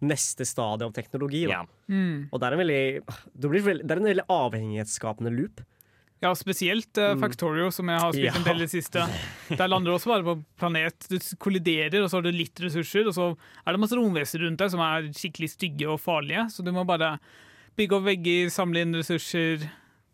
[0.00, 1.44] neste stadie av teknologi.
[1.48, 1.60] Da.
[1.60, 1.92] Ja.
[1.92, 2.30] Mm.
[2.30, 2.84] Og det er en veldig,
[3.42, 5.60] det blir veldig, det er en veldig avhengighetsskapende loop.
[6.20, 9.06] Ja, spesielt uh, Factorio, som jeg har spilt en del i det siste.
[9.56, 11.06] Der lander du også bare på planet.
[11.08, 13.30] Du kolliderer, og så har du litt ressurser, og så
[13.64, 16.84] er det masse romvesener rundt deg som er skikkelig stygge og farlige, så du må
[16.88, 17.14] bare
[17.78, 19.68] bygge opp vegger, samle inn ressurser,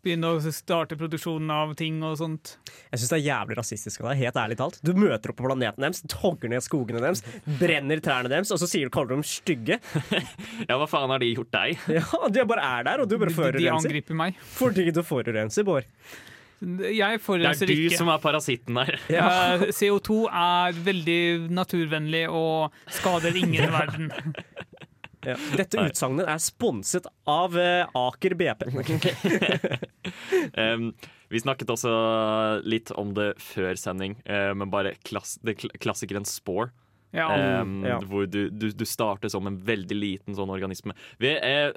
[0.05, 2.53] begynne å starte produksjonen av ting og sånt.
[2.93, 4.77] Jeg syns det er jævlig rasistisk av deg, helt ærlig talt.
[4.85, 7.23] Du møter opp på planeten deres, togger ned skogene deres,
[7.59, 9.81] brenner trærne deres, og så sier du, kaller dem stygge.
[10.69, 11.83] ja, hva faen har de gjort deg?
[11.97, 14.39] Ja, De bare er der, og du bare De, de angriper meg.
[14.57, 15.87] Fordi du forurenser, Bård.
[16.57, 17.97] Jeg Det er du ikke.
[17.99, 18.95] som er parasitten her.
[19.13, 19.27] Ja.
[19.69, 24.09] CO2 er veldig naturvennlig og skader ingen i verden.
[25.27, 25.35] Ja.
[25.59, 28.63] Dette utsagnet er sponset av uh, Aker BP.
[30.55, 30.91] um,
[31.33, 31.91] vi snakket også
[32.63, 36.71] litt om det før sending, uh, men bare klass, det, klassikeren Spore.
[37.17, 37.27] Ja.
[37.63, 37.97] Um, ja.
[38.05, 40.93] Hvor du, du, du starter som en veldig liten sånn organisme.
[41.21, 41.71] Vi, eh,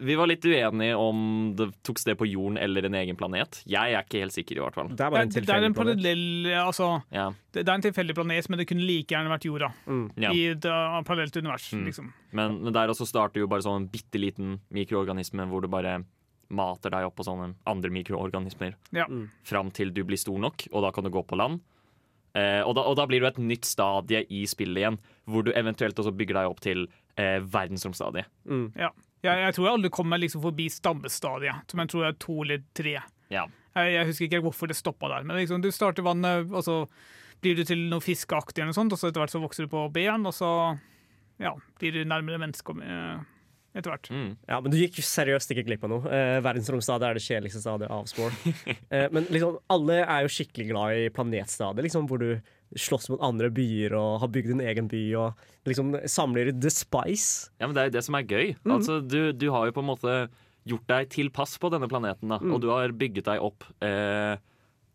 [0.00, 3.60] vi var litt uenige om det tok sted på jorden eller en egen planet.
[3.68, 4.88] Jeg er ikke helt sikker, i hvert fall.
[4.96, 6.00] Det er bare en Det tilfeldig planet.
[6.00, 9.46] parallell altså, Ja, det det er en tilfeldig planet, men det kunne like gjerne vært
[9.48, 9.72] jorda.
[9.86, 10.04] Mm.
[10.22, 10.32] ja.
[10.32, 11.70] I et uh, parallelt univers.
[11.76, 11.84] Mm.
[11.90, 12.12] Liksom.
[12.32, 15.98] Men, men der også starter jo bare sånn en bitte liten mikroorganisme hvor du bare
[16.54, 19.08] mater deg opp på sånne andre mikroorganismer Ja.
[19.10, 19.24] Mm.
[19.42, 21.60] fram til du blir stor nok, og da kan du gå på land.
[22.36, 25.52] Eh, og, da, og da blir du et nytt stadie i spillet igjen, hvor du
[25.56, 28.28] eventuelt også bygger deg opp til eh, verdensromstadiet.
[28.44, 28.70] Mm.
[28.76, 28.92] Ja.
[29.24, 32.66] Jeg, jeg tror jeg aldri kommer liksom forbi stammestadiet, som jeg tror er to eller
[32.76, 32.98] tre.
[33.32, 33.46] Ja.
[33.76, 36.82] Jeg, jeg husker ikke hvorfor det stoppa der, men liksom, du starter vannet, og så
[37.42, 39.86] blir du til noe fiskeaktig, eller sånt, og så etter hvert så vokser du på
[39.94, 40.50] ben, og så
[41.42, 43.24] ja, blir du nærmere mennesker eh,
[43.76, 44.10] etter hvert.
[44.10, 44.28] Mm.
[44.48, 46.12] Ja, men du gikk seriøst ikke glipp av noe.
[46.12, 48.54] Eh, verdensromstadiet er det kjedeligste stadiet av Spore.
[48.94, 52.30] eh, men liksom, alle er jo skikkelig glad i planetstadiet, liksom, hvor du
[52.76, 57.52] slåss mot andre byer og har bygd din egen by og liksom samler the spice.
[57.60, 58.56] Ja, men det er jo det som er gøy.
[58.64, 60.18] Altså, du, du har jo på en måte
[60.66, 64.34] gjort deg til pass på denne planeten, da, og du har bygget deg opp eh,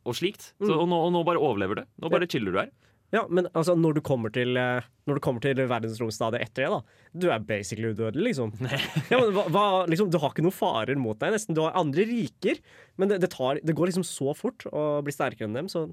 [0.04, 0.52] og slikt.
[0.60, 1.90] Så, og, nå, og nå bare overlever du.
[2.04, 2.72] Nå bare chiller du her.
[3.12, 6.70] Ja, men altså, når du kommer til, eh, når du kommer til verdensromstadiet etter det,
[6.72, 8.54] da Du er basically udødelig, liksom.
[9.12, 10.10] Ja, men hva, hva, liksom.
[10.14, 11.58] Du har ikke noen farer mot deg, nesten.
[11.58, 12.62] Du har andre riker,
[12.98, 15.90] men det, det, tar, det går liksom så fort å bli sterkere enn dem, så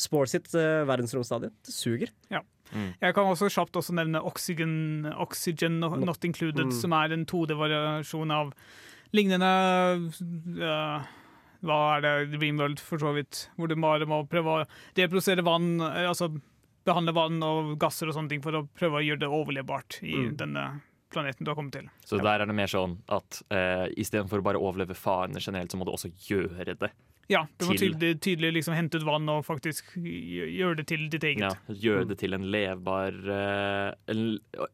[0.00, 2.08] Sports sitt uh, verdensromstadie det suger.
[2.30, 6.72] Jeg kan også kjapt også nevne Oxygen, Oxygen Not, not Included, Mm.
[6.72, 8.54] som er en 2D-variasjon av
[9.12, 9.50] lignende
[10.62, 11.02] uh,
[11.60, 13.42] Hva er det, Dreamworld, for så vidt.
[13.58, 14.62] Hvor du bare må prøve å
[14.96, 16.30] reprodusere vann, eh, altså
[16.90, 20.16] behandle vann og gasser og sånne ting for å prøve å gjøre det overlevbart i
[20.26, 20.36] Mm.
[20.40, 20.64] denne
[21.10, 21.88] planeten du har kommet til.
[22.06, 25.78] Så der er det mer sånn at uh, istedenfor å bare overleve farene generelt, så
[25.80, 26.90] må du også gjøre det.
[27.30, 31.08] Ja, du må Til- tydelig, tydelig liksom hente ut vann og faktisk gjøre det til
[31.10, 31.44] ditt eget.
[31.46, 34.22] Ja, gjøre det til en levbar eh, en,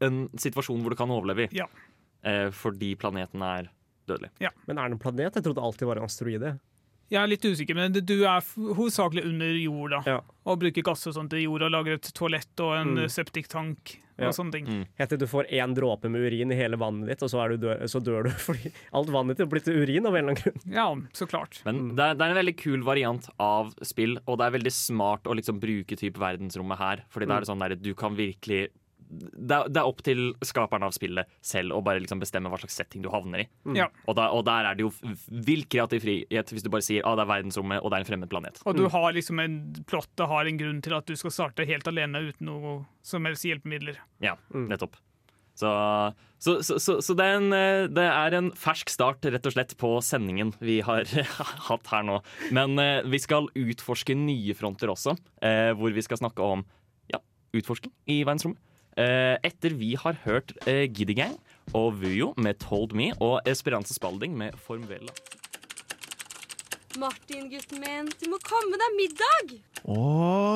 [0.00, 1.48] en situasjon hvor du kan overleve i.
[1.58, 1.66] Ja.
[2.24, 3.68] Eh, fordi planeten er
[4.08, 4.30] dødelig.
[4.66, 5.36] Men er det en planet?
[5.36, 6.54] Jeg trodde det alltid var en asteroide.
[7.10, 10.02] Jeg er litt usikker, men du er hovedsakelig under jorda.
[10.06, 10.20] Ja.
[10.46, 13.06] Og bruker gass og sånt i jorda, lager et toalett og en Mm.
[13.08, 14.28] septiktank septiktank Ja.
[14.28, 14.66] og sånne ting.
[14.66, 14.84] Mm.
[14.98, 17.66] Heter du får én dråpe med urin i hele vannet ditt, og så, er du
[17.68, 20.42] død, så dør du fordi alt vannet ditt er blitt urin av en eller annen
[20.42, 20.72] grunn.
[20.72, 21.60] Ja, så klart.
[21.66, 21.96] Men Mm.
[21.96, 25.22] det, er, det er en veldig kul variant av spill, og det er veldig smart
[25.28, 27.04] å liksom bruke typ verdensrommet her.
[27.10, 28.70] Fordi da er det sånn der, du kan virkelig
[29.08, 32.58] det er, det er opp til skaperen av spillet selv å bare liksom bestemme hva
[32.60, 33.48] slags setting du havner i.
[33.68, 33.76] Mm.
[33.78, 33.88] Ja.
[34.06, 34.92] Og, da, og der er det jo
[35.46, 38.06] vill kreativ frihet hvis du bare sier at ah, det er verdensrommet og det er
[38.06, 38.62] en fremmed planet.
[38.66, 38.82] Og Mm.
[38.82, 39.56] du har liksom en
[39.88, 43.44] plottet har en grunn til at du skal starte helt alene uten noe som helst
[43.46, 43.96] hjelpemidler.
[44.20, 44.68] Ja, Mm.
[44.72, 44.96] nettopp.
[45.56, 45.68] Så,
[46.38, 49.54] så, så, så, så det, er en, eh, det er en fersk start rett og
[49.54, 51.08] slett på sendingen vi har
[51.70, 52.18] hatt her nå.
[52.52, 56.66] Men eh, vi skal utforske nye fronter også, eh, hvor vi skal snakke om
[57.08, 57.22] ja,
[57.56, 58.60] utforsking i verdensrommet.
[58.96, 61.34] Eh, etter vi har hørt eh, Giddy Gang
[61.76, 65.12] og Vujo med Told Me og Esperanza Spalding med Formvella.
[66.96, 69.52] Martin, gutten min, du må komme deg middag!
[69.84, 69.98] Å,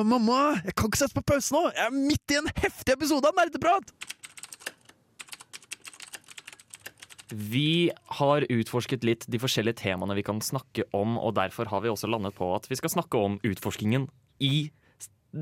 [0.09, 0.55] mamma!
[0.65, 1.67] Jeg kan ikke sette på pause nå!
[1.69, 3.93] Jeg er midt i en heftig episode av Nerdeprat!
[7.31, 11.93] Vi har utforsket litt de forskjellige temaene vi kan snakke om, og derfor har vi
[11.93, 14.09] også landet på at vi skal snakke om utforskingen
[14.41, 14.71] i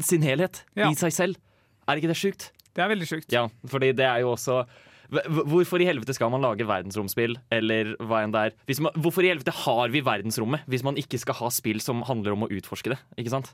[0.04, 0.66] sin helhet.
[0.76, 0.92] Ja.
[0.92, 1.40] I seg selv.
[1.88, 2.52] Er ikke det sjukt?
[2.76, 3.32] Det er veldig sjukt.
[3.34, 4.62] Ja, fordi det er jo også
[5.10, 8.54] Hv- hv- Hvorfor i helvete skal man lage verdensromspill, eller hva enn det er?
[8.86, 12.36] Man, hvorfor i helvete har vi verdensrommet hvis man ikke skal ha spill som handler
[12.36, 13.00] om å utforske det?
[13.18, 13.50] Ikke sant?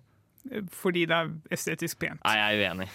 [0.76, 2.20] Fordi det er estetisk pent.
[2.28, 2.90] Nei, jeg er uenig.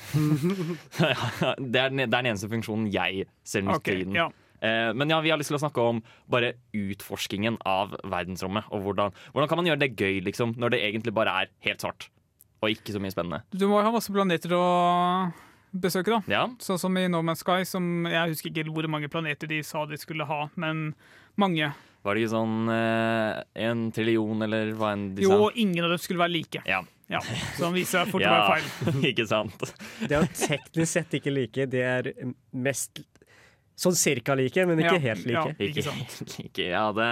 [1.73, 4.21] det, er den, det er den eneste funksjonen jeg ser nytte okay, i den.
[4.21, 4.29] ja.
[4.61, 8.69] Eh, men ja, vi har lyst til å snakke om bare utforskingen av verdensrommet.
[8.77, 11.81] Og hvordan, hvordan kan man gjøre det gøy, liksom, når det egentlig bare er helt
[11.81, 12.11] svart?
[12.61, 13.41] Og ikke så mye spennende.
[13.57, 14.65] Du må jo ha masse planeter å
[15.73, 16.21] besøke, da.
[16.31, 19.61] Ja, Sånn som i No Man's Sky, som jeg husker ikke hvor mange planeter de
[19.67, 20.91] sa de skulle ha, men
[21.41, 21.71] mange.
[22.03, 25.39] Var det ikke sånn eh, en trillion, eller hva enn de Jo, sa?
[25.43, 26.63] Jo, ingen av dem skulle være like.
[26.69, 26.81] Ja.
[27.11, 27.19] Ja,
[27.59, 28.99] Som viser seg fort å være feil.
[29.11, 29.65] ikke sant?
[30.07, 31.65] Det er jo teknisk sett ikke like.
[31.73, 32.11] Det er
[32.55, 33.03] mest
[33.81, 35.47] sånn cirka like, men ikke Ja, helt like.
[35.51, 35.67] ja.
[35.67, 36.21] Ikke sant.
[36.47, 37.09] ikke, ja, det,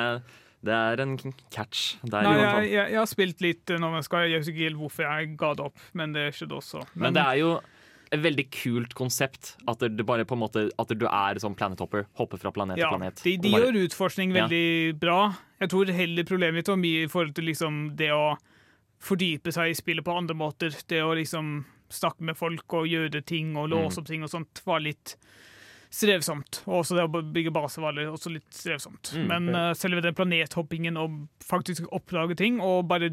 [0.69, 1.17] det er en
[1.51, 4.29] catch der Nei, jeg, jeg, jeg har spilt litt nå, men skal.
[4.31, 6.85] Jeg husker ikke hvorfor jeg ga det opp, men det skjedde også.
[6.95, 7.51] Men det er jo
[8.13, 9.57] et veldig kult konsept.
[9.69, 12.07] At det bare på en måte At du er sånn planethopper.
[12.17, 12.39] hopper.
[12.39, 13.23] Fra planet ja, til planet.
[13.23, 14.47] de, de bare- gjør utforskning Ja.
[14.47, 15.35] veldig bra.
[15.61, 18.37] Jeg tror heller problemet mitt var mye i forhold til liksom det å
[19.01, 20.71] fordype seg i spillet på andre måter.
[20.89, 23.99] Det å liksom snakke med folk og gjøre ting og låse Mm.
[23.99, 25.17] opp ting og sånt var litt
[25.91, 26.63] strevsomt.
[26.67, 29.13] Og også det å bygge base var også litt strevsomt.
[29.17, 29.27] Mm.
[29.27, 33.09] Men uh, selve den planethoppingen og faktisk oppdage ting og bare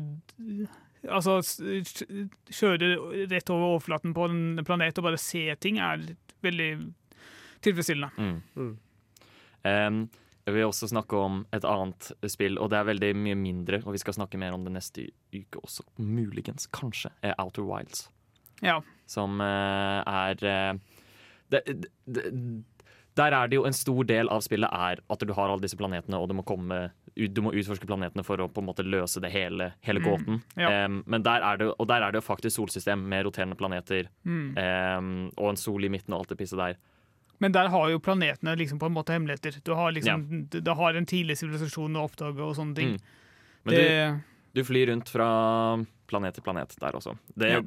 [1.11, 1.39] Altså
[2.49, 2.91] kjøre
[3.31, 6.03] rett over overflaten på en planet og bare se ting er
[6.45, 6.69] veldig
[7.65, 8.11] tilfredsstillende.
[8.17, 8.41] Mm.
[8.55, 8.75] Mm.
[9.65, 9.99] Em,
[10.45, 13.81] jeg vil også snakke om et annet spill, og det er veldig mye mindre.
[13.85, 16.67] Og vi skal snakke mer om det neste uke også, muligens.
[16.69, 17.09] Kanskje.
[17.25, 18.05] er Outer Wilds.
[18.61, 18.77] Ja.
[19.09, 20.77] Som uh, er eh,
[21.51, 21.61] det,
[22.05, 22.23] det,
[23.17, 25.77] Der er det jo en stor del av spillet er at du har alle disse
[25.79, 29.21] planetene, og du må, komme, du må utforske planetene for å på en måte løse
[29.23, 30.41] det hele, hele Mm, gåten.
[30.59, 30.85] ja.
[30.85, 34.09] Um, men der er det, og der er det jo faktisk solsystem med roterende planeter
[34.25, 34.57] Mm.
[34.57, 36.75] um, og en sol i midten og alt det pisset der.
[37.39, 39.61] Men der har jo planetene liksom på en måte hemmeligheter.
[39.63, 40.59] Du har liksom, ja.
[40.61, 42.93] det har en tidlig sivilisasjon å oppdage og sånne ting.
[42.95, 42.99] Mm.
[43.65, 44.21] Men du, det,
[44.55, 45.25] Du flyr rundt fra
[46.07, 47.17] planet til planet der også.
[47.35, 47.61] Det, Ja.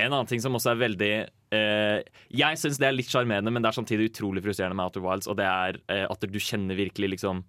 [0.00, 1.10] En annen ting som også er veldig
[1.52, 2.02] eh,
[2.34, 5.28] Jeg syns det er litt sjarmerende, men det er samtidig utrolig frustrerende med Outer Wilds,
[5.28, 7.44] og det er eh, at du kjenner virkelig liksom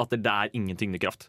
[0.00, 1.28] At det er ingen tyngdekraft.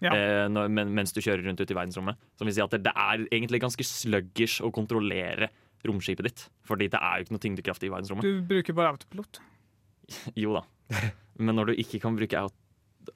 [0.00, 0.14] Ja.
[0.16, 2.20] Eh, når, men, mens du kjører rundt ute i verdensrommet.
[2.40, 5.50] Som vil si at det, det er egentlig ganske sluggish å kontrollere
[5.86, 6.46] romskipet ditt.
[6.68, 8.24] Fordi det er jo ikke noe tyngdekraft i verdensrommet.
[8.24, 9.42] du bruker bare autopilot.
[10.40, 10.64] Jo da.
[11.38, 12.56] Men når du ikke kan bruke aut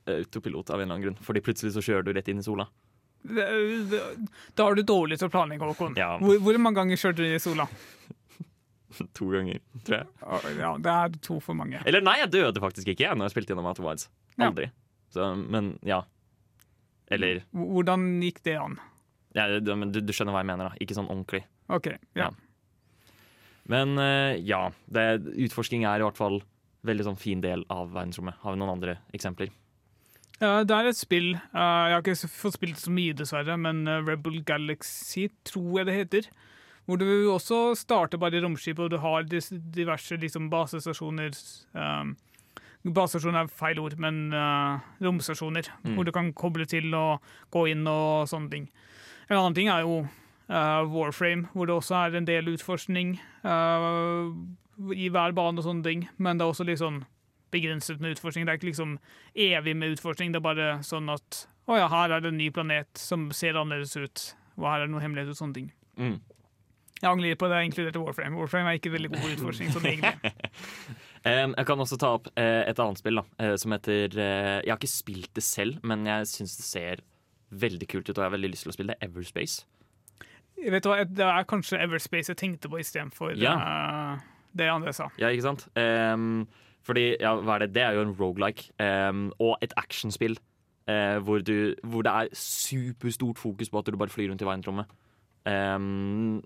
[0.09, 2.65] autopilot av en eller annen grunn, fordi plutselig så kjører du rett inn i sola.
[3.25, 5.97] Da har du dårlig til å planlegge, Håkon.
[5.99, 6.15] Ja.
[6.21, 7.67] Hvor, hvor mange ganger kjørte du i sola?
[9.19, 10.57] To ganger, tror jeg.
[10.61, 11.81] Ja, det er to for mange.
[11.83, 14.07] Eller nei, jeg døde faktisk ikke jeg når jeg spilte gjennom Outer Wilds.
[14.41, 14.51] Ja.
[15.15, 16.03] Så, men ja.
[17.13, 18.79] Eller Hvordan gikk det an?
[19.37, 20.83] Ja, du, du, du skjønner hva jeg mener, da.
[20.83, 21.45] Ikke sånn ordentlig.
[21.73, 21.93] OK.
[22.17, 22.29] Ja.
[22.29, 22.31] Ja.
[23.71, 25.05] Men eh, ja, det,
[25.47, 26.41] utforsking er i hvert fall
[26.85, 28.37] veldig sånn fin del av verdensrommet.
[28.43, 29.53] Har vi noen andre eksempler?
[30.43, 33.87] Ja, det er et spill Uh, Jeg har ikke fått spilt så mye, dessverre, men
[33.89, 36.29] eh, Rebel Galaxy tror jeg det heter.
[36.85, 41.33] Hvor du også starter bare romskip, og du har diverse liksom, basestasjoner
[41.73, 42.11] um,
[42.85, 45.71] Basestasjoner er feil ord, men uh, romstasjoner.
[45.85, 45.95] Mm.
[45.97, 48.69] Hvor du kan koble til og gå inn og sånne ting.
[49.31, 53.17] En annen ting er jo uh, Warframe, hvor det også er en del utforskning
[53.47, 54.29] uh,
[54.93, 56.05] i hver bane og sånne ting.
[56.19, 57.03] Men det er også litt sånn
[57.55, 58.45] begrenset med utforskning.
[58.45, 58.99] Det er ikke liksom
[59.33, 60.35] evig med utforskning.
[60.35, 63.57] Det er bare sånn at å ja, her er det en ny planet som ser
[63.57, 64.25] annerledes ut.
[64.59, 65.71] Og her er det noe hemmelighet og sånne ting.
[65.97, 66.19] Mm.
[67.01, 68.37] Jeg angrer på det jeg inkluderte Warframe.
[68.39, 70.35] Warframe er ikke veldig god utforskning sånn egentlig.
[71.25, 74.73] Jeg kan også ta opp eh, et annet spill da, eh, som heter eh, Jeg
[74.73, 77.05] har ikke spilt det selv, men jeg syns det ser
[77.55, 79.09] veldig kult ut, og jeg har veldig lyst til å spille det.
[79.09, 79.65] Everspace.
[80.61, 83.55] Vet du hva, Det er kanskje Everspace jeg tenkte på istedenfor Ja.
[84.53, 85.09] det andre jeg sa.
[85.19, 85.65] Ja, ikke sant?
[85.77, 86.47] Um,
[86.85, 87.75] fordi, ja, hva er det?
[87.75, 90.37] Det er jo en rogelike um, og et actionspill
[90.85, 94.45] Uh, hvor, du, hvor det er superstort fokus på at du bare flyr rundt i
[94.45, 94.91] verdensrommet.
[95.49, 96.43] Um,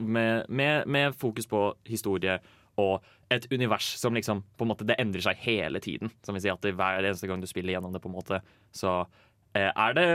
[0.00, 2.40] med, med, med fokus på historie
[2.80, 6.10] og et univers som liksom på en måte, Det endrer seg hele tiden.
[6.26, 8.40] Som vil si at hver eneste gang du spiller gjennom det, på en måte,
[8.74, 9.06] så
[9.54, 10.06] eh, er det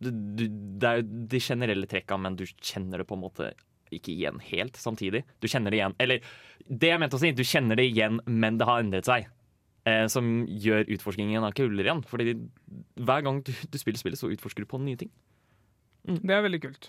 [0.00, 3.52] Det er de generelle trekka, men du kjenner det på en måte
[3.94, 5.24] ikke igjen helt samtidig.
[5.40, 6.24] Du kjenner det igjen Eller
[6.66, 9.28] det jeg mente å si, du kjenner det igjen, men det har endret seg.
[9.84, 12.00] Eh, som gjør utforskingen av kuler igjen.
[12.08, 12.32] Fordi
[12.96, 15.12] hver gang du, du spiller spillet, så utforsker du på nye ting.
[16.08, 16.88] Det er veldig kult.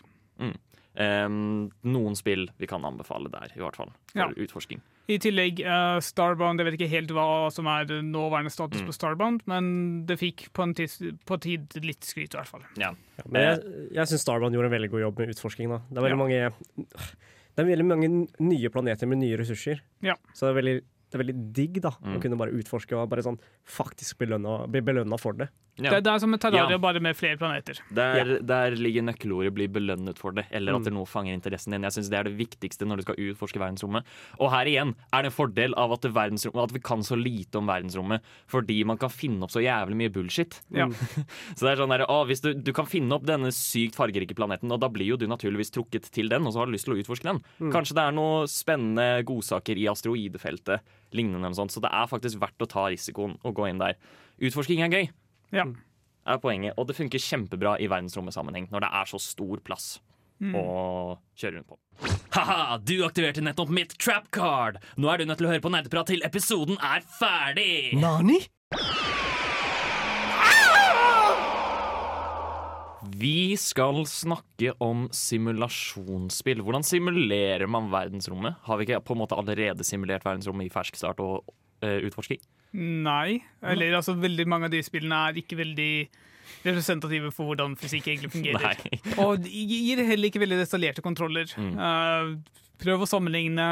[0.95, 3.91] Eh, noen spill vi kan anbefale der, i hvert fall.
[4.13, 4.29] For Ja.
[4.35, 4.81] utforsking.
[5.07, 6.57] I tillegg uh, Starbound.
[6.59, 8.87] Jeg vet ikke helt hva som er nåværende status Mm.
[8.87, 12.63] på Starbound, men det fikk på en tids, på tid litt skryt, i hvert fall.
[12.75, 12.89] Ja.
[13.19, 15.69] Ja, men jeg, jeg syns Starbound gjorde en veldig god jobb med utforsking.
[15.69, 15.81] Da.
[15.91, 16.49] Det er veldig Ja.
[16.49, 16.95] mange
[17.55, 19.79] Det er veldig mange nye planeter med nye ressurser.
[20.01, 20.15] Ja.
[20.33, 22.17] Så det er veldig, det er veldig digg da Mm.
[22.17, 25.47] å kunne bare utforske og bare sånn faktisk belønna, bli belønna for det.
[25.77, 25.91] Ja.
[25.91, 26.77] Det, det er som et terrarium, Ja.
[26.79, 27.79] bare med flere planeter.
[27.93, 30.83] Der, der ligger nøkkelordet 'bli belønnet for det', eller at Mm.
[30.85, 31.81] det noe fanger interessen din.
[31.83, 34.03] Jeg synes Det er det viktigste når du skal utforske verdensrommet.
[34.39, 37.67] Og her igjen er det en fordel av at, at vi kan så lite om
[37.67, 40.61] verdensrommet, fordi man kan finne opp så jævlig mye bullshit.
[40.71, 40.87] Ja.
[41.55, 44.33] Så det er sånn der, å, hvis du, du kan finne opp denne sykt fargerike
[44.35, 46.85] planeten, og da blir jo du naturligvis trukket til den, og så har du lyst
[46.85, 47.41] til å utforske den.
[47.59, 47.71] Mm.
[47.73, 50.79] Kanskje det er noen spennende godsaker i asteroidefeltet,
[51.11, 51.71] lignende eller noe sånt.
[51.75, 53.95] Så det er faktisk verdt å ta risikoen og gå inn der.
[54.41, 55.09] Utforsking er gøy
[55.53, 55.67] Ja.
[56.25, 56.73] er poenget.
[56.77, 59.95] Og det funker kjempebra i verdensrommet-sammenheng når det er så stor plass
[60.35, 61.77] å kjøre rundt på.
[62.35, 64.81] Ha-ha, du aktiverte nettopp mitt trap card!
[64.99, 67.95] Nå er du nødt til å høre på nerdeprat til episoden er ferdig!
[67.95, 68.41] Nani?
[73.15, 76.63] Vi skal snakke om simulasjonsspill.
[76.65, 78.57] Hvordan simulerer man verdensrommet?
[78.65, 81.45] Har vi ikke på en måte allerede simulert verdensrommet i ferskstart og
[81.85, 82.41] uh, utforsking?
[82.75, 83.39] Nei.
[83.63, 85.91] Eller altså, veldig mange av de spillene er ikke veldig
[86.65, 88.81] representative for hvordan fysikk egentlig fungerer.
[88.83, 88.99] Nei.
[89.23, 91.49] Og gir heller ikke veldig detaljerte kontroller.
[91.59, 91.73] Mm.
[91.79, 93.69] Uh, prøv å sammenligne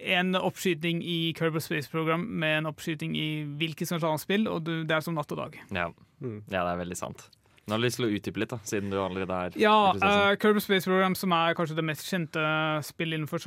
[0.00, 3.28] en oppskyting i Kerbal Space Program med en oppskyting i
[3.60, 5.60] hvilket som helst annet spill, og du, det er som natt og dag.
[5.74, 5.90] Ja.
[6.20, 6.40] Mm.
[6.46, 7.26] ja, det er veldig sant.
[7.66, 10.32] Nå har du lyst til å utdype litt, da, siden du allerede er Ja, uh,
[10.40, 12.42] Kerbal Space Program, som er kanskje det mest kjente
[12.86, 13.44] spillet innenfor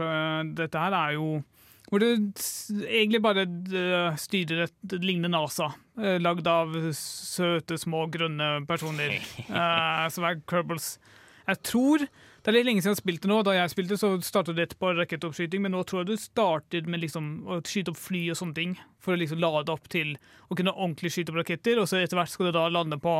[0.59, 1.41] dette her, er jo
[1.93, 2.07] hvor du
[2.89, 3.43] egentlig bare
[4.17, 5.67] styrer et lignende NASA,
[6.01, 9.19] uh, lagd av søte, små, grønne personer,
[9.51, 10.95] uh, som er Kerbals.
[11.45, 12.07] Jeg tror
[12.43, 13.37] Det er litt lenge siden jeg spilte nå.
[13.45, 16.99] Da jeg spilte, så startet det på rakettoppskyting, men nå tror jeg du startet med
[16.99, 20.17] liksom å skyte opp fly og sånne ting, for å liksom lade opp til
[20.49, 23.13] å kunne ordentlig skyte opp raketter, og så etter hvert skal du da lande på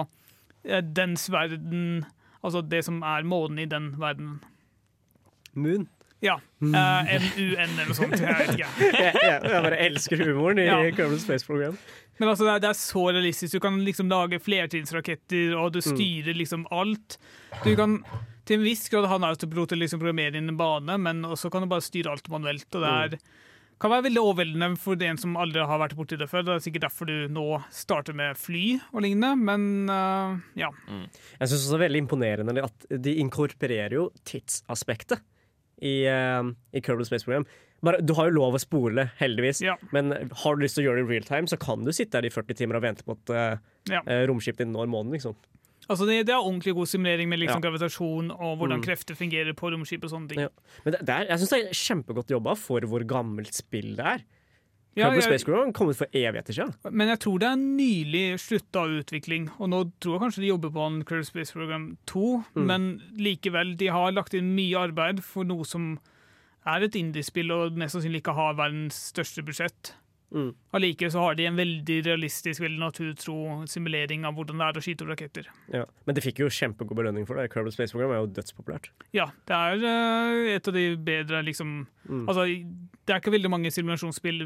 [0.66, 2.04] eh, dens verden,
[2.42, 4.42] altså det som er månen i den verdenen.
[5.56, 5.88] Moon.
[6.24, 6.38] Ja.
[6.64, 8.16] Eh, MUN eller noe sånt.
[8.16, 8.70] Jeg vet ikke.
[9.04, 10.80] Jeg, jeg, jeg bare elsker humoren i Ja.
[10.96, 11.76] Kerbal Space Program.
[12.20, 13.58] Men altså, det er, det er så realistisk.
[13.58, 17.18] Du kan liksom lage flertidsraketter, og du styrer liksom alt.
[17.66, 18.00] Du kan
[18.48, 21.52] til en viss grad ha en autopilot til liksom programmere inn en bane, men også
[21.52, 22.68] kan du bare styre alt manuelt.
[22.76, 23.18] Og det er,
[23.82, 26.46] kan være veldig overveldende for en som aldri har vært borti det før.
[26.48, 30.70] Det er sikkert derfor du nå starter med fly og lignende, men uh, ja.
[30.92, 35.24] Jeg syns også det er veldig imponerende at de inkorporerer jo tidsaspektet
[35.82, 37.46] i, uh, i Kerbal Space Program.
[37.84, 39.76] Bare, du har jo lov å spole, heldigvis, Ja.
[39.92, 42.16] men har du lyst til å gjøre det i real time, så kan du sitte
[42.16, 43.58] her i 40 timer og vente på at uh,
[43.92, 44.00] Ja.
[44.08, 45.36] uh, romskipet ditt når månen, liksom.
[45.90, 47.70] Altså det, det er ordentlig god simulering med liksom Ja.
[47.70, 48.84] gravitasjon og hvordan Mm.
[48.86, 50.40] krefter fungerer på romskip og sånne ting.
[50.40, 50.48] Ja.
[50.86, 54.06] Men det, det er, jeg syns det er kjempegodt jobba for hvor gammelt spill det
[54.06, 54.24] er.
[54.96, 56.74] Ja, Kerbal Space Program har kommet for evigheter siden.
[56.92, 60.70] Men jeg tror det er nylig slutta utvikling, og nå tror jeg kanskje de jobber
[60.76, 62.66] på en Kerbal Space Program 2, Mm.
[62.70, 65.96] men likevel, de har lagt inn mye arbeid for noe som
[66.66, 69.96] er et indiespill og mest sannsynlig ikke har verdens største budsjett.
[70.34, 70.50] Mm.
[70.74, 73.36] Allikevel så har de en veldig realistisk, veldig naturtro
[73.70, 75.50] simulering av hvordan det er å skyte opp raketter.
[75.74, 75.84] Ja.
[76.08, 77.52] Men de fikk jo kjempegod belønning for det.
[77.54, 78.90] Kerbal Space Program er jo dødspopulært.
[79.14, 82.26] Ja, det er eh, et av de bedre, liksom Mm.
[82.28, 82.44] Altså,
[83.08, 84.42] det er ikke veldig mange simulasjonsspill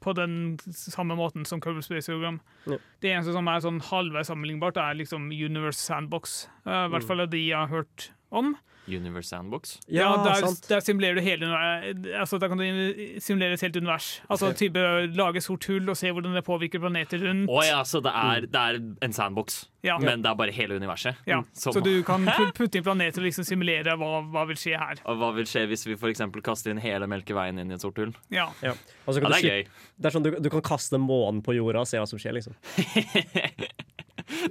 [0.00, 2.40] på den samme måten som Kerbal Space Program.
[2.64, 2.78] Ja.
[3.02, 6.46] Det eneste som er sånn halvveis sammenlignbart, er liksom Universe Sandbox.
[6.64, 8.54] Eh, I hvert fall av de jeg har hørt om.
[8.88, 9.76] Universe Sandbox.
[9.92, 14.20] Ja, der, der simulerer du hele univer- altså, Der kan du simulere et helt univers.
[14.30, 14.78] Altså type
[15.14, 17.48] lage sort hull og se hvordan det påvirker planeter rundt.
[17.50, 19.98] Oh, ja, så det er, det er en sandbox, Ja.
[19.98, 21.16] men det er bare hele universet.
[21.26, 22.24] Ja, Som- Så du kan
[22.54, 24.96] putte inn planeter og liksom simulere hva, hva vil skje her.
[25.06, 27.96] Og hva vil skje hvis vi eksempel kaster inn hele Melkeveien inn i et sort
[27.98, 28.14] hull?
[28.30, 28.48] Ja.
[28.62, 28.72] Ja.
[29.06, 29.66] Og så Ja, det er gøy.
[30.00, 32.32] det er sånn du, du kan kaste månen på jorda og se hva som skjer,
[32.40, 32.54] liksom.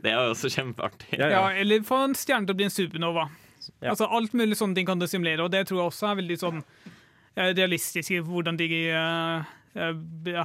[0.02, 1.12] Det er jo også kjempeartig.
[1.20, 1.60] Ja, Ja, ja.
[1.62, 3.28] eller få en stjerne til å bli en supernova.
[3.80, 3.92] Ja.
[3.94, 6.38] Altså Alt mulig sånne ting kan det simulere, og det tror jeg også er veldig
[6.42, 9.54] sånn eh, realistisk i hvordan de eh,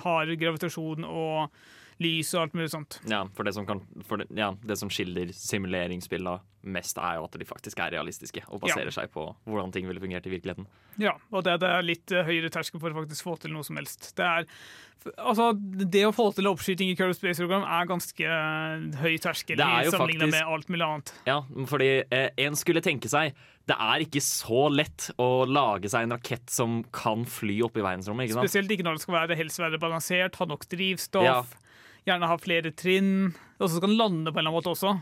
[0.07, 1.63] har gravitasjon og
[2.03, 2.99] lys og alt mulig sånt.
[3.11, 7.27] Ja, for det som, kan, for det, ja, det som skiller simuleringsspillene mest, er jo
[7.27, 10.69] at de faktisk er realistiske og baserer seg på hvordan ting ville fungert i virkeligheten.
[11.03, 13.67] Ja, og det, det er litt eh, høyere terskel for å faktisk få til noe
[13.67, 14.12] som helst.
[14.19, 14.49] Det er
[15.19, 19.59] Altså, det å få til oppskyting i Curve Space Program er ganske eh, høy terskel
[19.59, 21.11] er sammenlignet med alt mulig annet.
[21.27, 23.35] Ja, fordi eh, en skulle tenke seg
[23.71, 27.85] det er ikke så lett å lage seg en rakett som kan fly opp i
[27.85, 28.33] verdensrommet.
[28.35, 31.43] Spesielt ikke når det skal være helst være balansert, ha nok drivstoff, Ja.
[32.09, 34.97] Gjerne ha flere trinn, og så skal den lande på en eller annen måte også,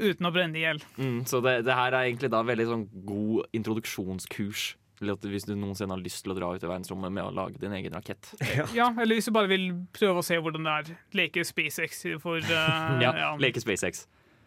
[0.00, 0.80] uten å brenne i hjel.
[0.96, 4.74] Mm, så det, det her er egentlig da veldig sånn god introduksjonskurs.
[5.04, 7.60] At hvis du noensinne har lyst til å dra ut i verdensrommet med å lage
[7.60, 8.30] din egen rakett.
[8.78, 10.94] Ja, eller hvis du bare vil prøve å se hvordan det er.
[11.20, 13.34] Leke SpaceX for uh, Ja, ja.
[13.40, 14.06] Leke SpaceX.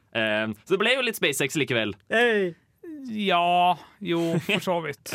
[0.10, 1.94] Um, så det ble jo litt SpaceX likevel.
[2.10, 2.56] Hey!
[3.08, 5.14] Ja, jo, for så vidt.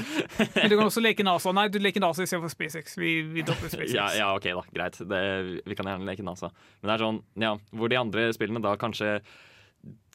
[0.56, 1.52] Men du kan også leke NASA.
[1.56, 2.96] Nei, du leker NASA istedenfor SpaceX.
[3.00, 3.94] Vi, vi dropper SpaceX.
[3.96, 5.00] Ja, ja, ok da, greit.
[5.08, 5.22] Det,
[5.66, 6.50] vi kan gjerne leke NASA.
[6.80, 9.18] Men det er sånn, ja, hvor de andre spillene da kanskje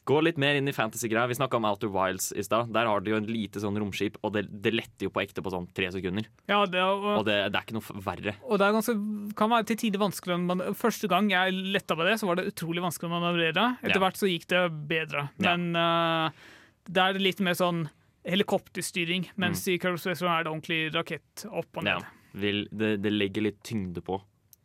[0.08, 1.28] går litt mer inn i fantasy-greia.
[1.30, 2.70] Vi snakka om Outer Wilds i stad.
[2.74, 5.44] Der har de jo en lite sånn romskip, og det, det letter jo på ekte
[5.44, 6.24] på sånn tre sekunder.
[6.50, 8.34] Ja, det, Og og, det, det er ikke noe verre.
[8.48, 8.94] og det er ganske,
[9.38, 10.38] kan være til tider vanskelig.
[10.48, 13.66] Man, første gang jeg letta på det, så var det utrolig vanskelig å manøvrere.
[13.84, 14.02] Etter Ja.
[14.08, 15.28] hvert så gikk det bedre.
[15.38, 15.52] Ja.
[15.54, 16.48] Men eh,
[16.90, 17.84] det er litt mer sånn
[18.26, 22.02] helikopterstyring, mens i Curve Space Program er det ordentlig rakett opp og ned.
[22.02, 24.20] Ja, vil, det, det legger litt tyngde på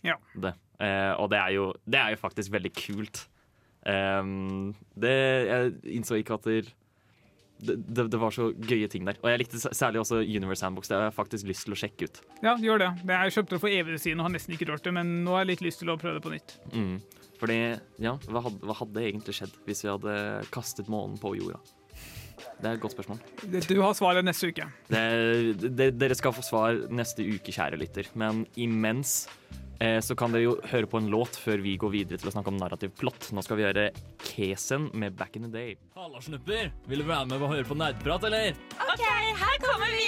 [0.05, 0.17] Ja.
[0.33, 0.55] det.
[0.83, 3.27] Eh, og det er, jo, det er jo faktisk veldig kult.
[3.85, 5.13] Um, det,
[5.45, 6.73] jeg innså ikke at det,
[7.61, 9.19] det, det, var så gøye ting der.
[9.21, 10.89] Og jeg likte særlig også Universe Sandbox.
[10.91, 12.19] Det har jeg faktisk lyst til å sjekke ut.
[12.43, 12.89] Ja, gjør det.
[13.05, 15.37] det jeg kjøpte det for evig siden og har nesten ikke rørt det, men nå
[15.37, 16.57] har jeg litt lyst til å prøve det på nytt.
[16.73, 16.97] Mm.
[17.39, 17.57] Fordi,
[18.03, 20.19] ja, hva hadde, hva hadde egentlig skjedd hvis vi hadde
[20.55, 21.61] kastet månen på jorda?
[22.59, 23.21] Det er et godt spørsmål.
[23.69, 24.67] Du har svaret neste uke.
[24.89, 25.05] Det,
[25.65, 28.09] det, dere skal få svar neste uke, kjære lytter.
[28.19, 29.25] Men imens
[29.79, 32.35] eh, så kan dere jo høre på en låt før vi går videre til å
[32.35, 33.31] snakke om narrativ plott.
[33.35, 33.89] Nå skal vi gjøre
[34.25, 35.77] Kesen med Back in the Day.
[35.99, 36.71] Halla, snupper!
[36.89, 38.59] Vil du være med og høre på nerdprat, eller?
[38.79, 39.05] OK,
[39.43, 40.05] her kommer vi!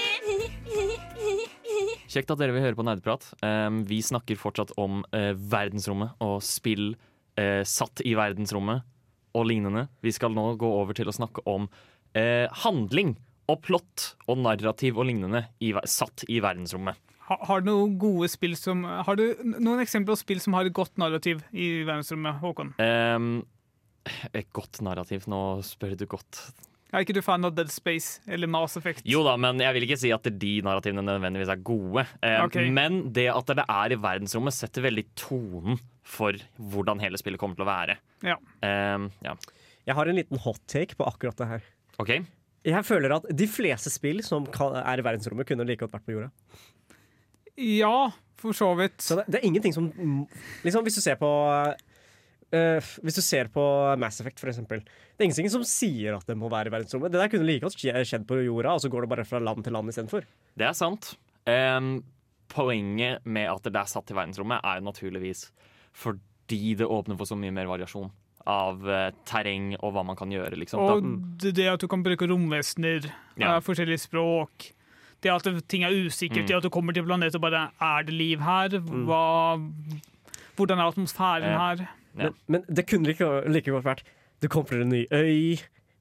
[2.07, 3.25] Kjekt at dere vil høre på Nerdprat.
[3.43, 6.93] Um, vi snakker fortsatt om uh, verdensrommet og spill
[7.37, 8.85] uh, satt i verdensrommet
[9.37, 9.87] og lignende.
[10.01, 11.67] Vi skal nå gå over til å snakke om
[12.17, 13.15] eh, handling
[13.47, 16.99] og plott og narrativ og lignende i, satt i verdensrommet.
[17.27, 20.67] Ha, har du noen gode spill som Har du noen eksempler på spill som har
[20.67, 22.71] et godt narrativ i verdensrommet, Håkon?
[22.79, 23.41] Um,
[24.31, 25.27] et godt narrativ.
[25.27, 26.45] Nå spør du godt.
[26.95, 29.03] Er ikke du fan av Dead Space eller Mass Effect?
[29.07, 32.05] Jo da, men jeg vil ikke si at de narrativene nødvendigvis er gode.
[32.23, 32.69] Eh, okay.
[32.71, 37.59] Men det at det er i verdensrommet, setter veldig tonen for hvordan hele spillet kommer
[37.59, 37.97] til å være.
[38.23, 38.37] Ja.
[38.63, 39.35] Eh, ja.
[39.87, 41.67] Jeg har en liten hot take på akkurat det her.
[42.01, 42.13] OK?
[42.67, 46.07] Jeg føler at de fleste spill som kan, er i verdensrommet, kunne like godt vært
[46.07, 46.31] på jorda.
[47.57, 48.99] Ja, for så vidt.
[49.01, 49.87] Så det, det er ingenting som
[50.65, 53.63] Liksom, hvis du ser på uh, Hvis du ser på
[53.97, 54.83] Mass Effect, for eksempel.
[54.83, 57.13] Det er ingenting som sier at det må være i verdensrommet.
[57.13, 59.65] Det der kunne like godt skjedd på jorda, og så går det bare fra land
[59.65, 60.27] til land istedenfor.
[60.57, 61.15] Det er sant.
[61.47, 62.03] Um,
[62.51, 65.47] poenget med at det er satt i verdensrommet, er jo naturligvis
[65.97, 68.11] fordi det åpner for så mye mer variasjon
[68.47, 70.55] av eh, terreng og hva man kan gjøre.
[70.55, 70.79] Liksom.
[70.79, 71.11] Og Da,
[71.43, 73.55] det det at du kan bruke romvesener, Ja.
[73.57, 74.71] eh, forskjellige språk
[75.19, 76.47] Det at ting er usikkert, Mm.
[76.47, 78.69] det at du kommer til planet og bare Er det liv her?
[78.69, 79.57] Hva,
[80.55, 81.57] hvordan er atmosfæren Ja.
[81.57, 81.87] her?
[82.17, 82.23] Ja.
[82.23, 84.03] Men, men det kunne like, like godt vært
[84.41, 85.57] Du kommer til en ny øy.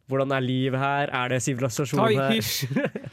[0.08, 1.08] Hvordan er livet her?
[1.12, 2.30] Er det sivilisasjon her?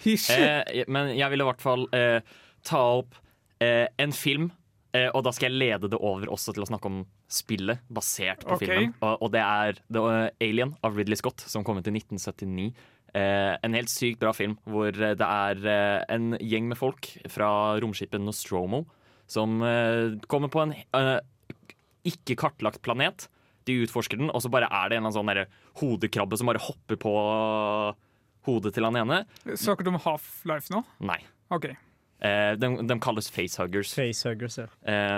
[0.04, 0.30] hysj!
[0.38, 2.20] eh, men jeg vil i hvert fall eh,
[2.64, 3.16] ta opp
[3.62, 4.52] eh, en film
[4.96, 8.46] eh, og da skal jeg lede det over også til å snakke om spillet basert
[8.46, 8.70] på okay.
[8.70, 8.96] filmen.
[9.02, 10.04] Og, og det er The
[10.44, 12.72] Alien av Ridley Scott, som kom ut i 1979.
[13.14, 17.12] Eh, en helt sykt bra film hvor eh, det er eh, en gjeng med folk
[17.30, 17.50] fra
[17.84, 18.88] romskipet Nostromo
[19.30, 21.20] som eh, kommer på en eh,
[22.10, 23.28] ikke kartlagt planet.
[23.70, 26.64] De utforsker den, og så bare er det en eller annen sånn hodekrabbe som bare
[26.64, 27.14] hopper på
[28.44, 29.22] hodet til han ene.
[29.48, 30.84] Snakker du om Half-Life nå?
[31.08, 31.22] Nei.
[31.54, 31.70] OK.
[32.24, 33.94] Eh, de, de kalles facehuggers.
[33.98, 34.68] Facehuggers, ja.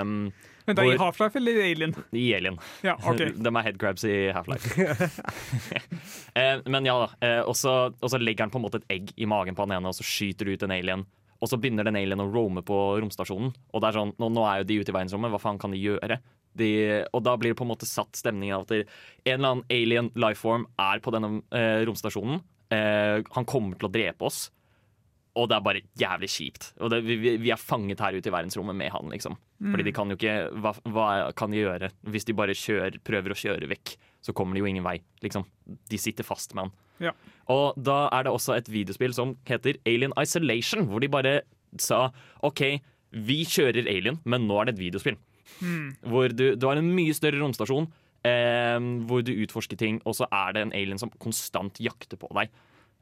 [0.02, 0.32] Um,
[0.66, 1.92] Vent, da, I Hvor- Half-Life eller i Alien?
[2.18, 2.56] I Alien.
[2.82, 3.20] Ja, OK.
[3.46, 4.88] De er headcrabs i Half-Life.
[6.42, 7.10] eh, men ja da.
[7.22, 9.92] Eh, og så legger han på en måte et egg i magen på han ene,
[9.92, 11.06] og så skyter du ut en alien.
[11.44, 13.54] Og så begynner den alien å roame på romstasjonen.
[13.54, 15.76] Og det er sånn, nå, nå er jo de ute i verdensrommet, hva faen kan
[15.76, 16.18] de gjøre?
[16.58, 16.72] De,
[17.12, 18.86] og da blir det på en måte satt stemning av at en
[19.28, 22.40] eller annen alien lifeform er på denne eh, romstasjonen.
[22.74, 24.48] Eh, han kommer til å drepe oss.
[25.36, 26.70] Og det er bare jævlig kjipt.
[26.80, 29.36] Og det, vi, vi- er fanget her ute i verdensrommet med han, liksom.
[29.60, 31.06] Fordi de kan jo ikke Hva, hva
[31.36, 31.90] kan de gjøre?
[32.12, 35.44] Hvis de bare kjører, prøver å kjøre vekk, så kommer de jo ingen vei, liksom.
[35.92, 36.74] De sitter fast med han.
[37.04, 37.12] Ja.
[37.52, 41.42] Og da er det også et videospill som heter Alien Isolation, hvor de bare
[41.78, 42.06] sa
[42.48, 42.62] OK,
[43.12, 45.18] vi kjører Alien, men nå er det et videospill.
[46.06, 47.88] Hvor du, du har en mye større romstasjon,
[48.26, 52.32] eh, hvor du utforsker ting, og så er det en alien som konstant jakter på
[52.40, 52.50] deg.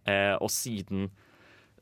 [0.09, 1.07] Eh, og siden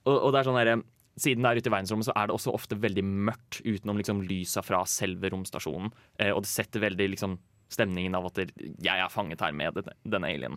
[0.08, 0.84] og, og det er sånn der,
[1.22, 4.22] Siden det er ute i verdensrommet, så er det også ofte veldig mørkt utenom liksom,
[4.26, 5.92] lysa fra selve romstasjonen.
[6.16, 7.36] Eh, og det setter veldig liksom,
[7.72, 10.56] stemningen av at det, jeg er fanget her med denne, alienen.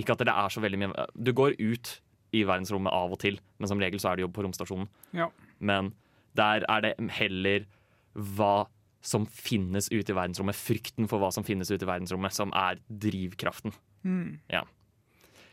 [0.00, 1.92] Ikke at det er så veldig mye Du går ut
[2.32, 4.88] i verdensrommet av og til, men som regel så er det jo på romstasjonen.
[5.18, 5.28] Ja.
[5.58, 5.92] Men
[6.38, 7.68] der er det heller
[8.14, 8.70] hva
[9.04, 12.80] som finnes ute i verdensrommet, frykten for hva som finnes ute i verdensrommet, som er
[12.88, 13.74] drivkraften.
[14.52, 14.64] Ja.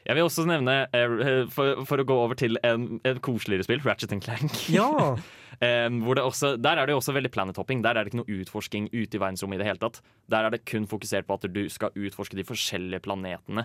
[0.08, 3.84] Jeg vil også nevne, eh, for, for å gå over til en, en koseligere spill,
[3.84, 4.64] Ratchet Clank.
[4.72, 5.18] Ja!
[5.58, 5.89] Eh,
[6.22, 7.80] også, der er det jo også veldig planethopping.
[7.82, 9.95] Der er det ikke noe utforsking ute i verdensrommet i det hele tatt.
[10.30, 13.64] Der er det kun fokusert på at du skal utforske de forskjellige planetene.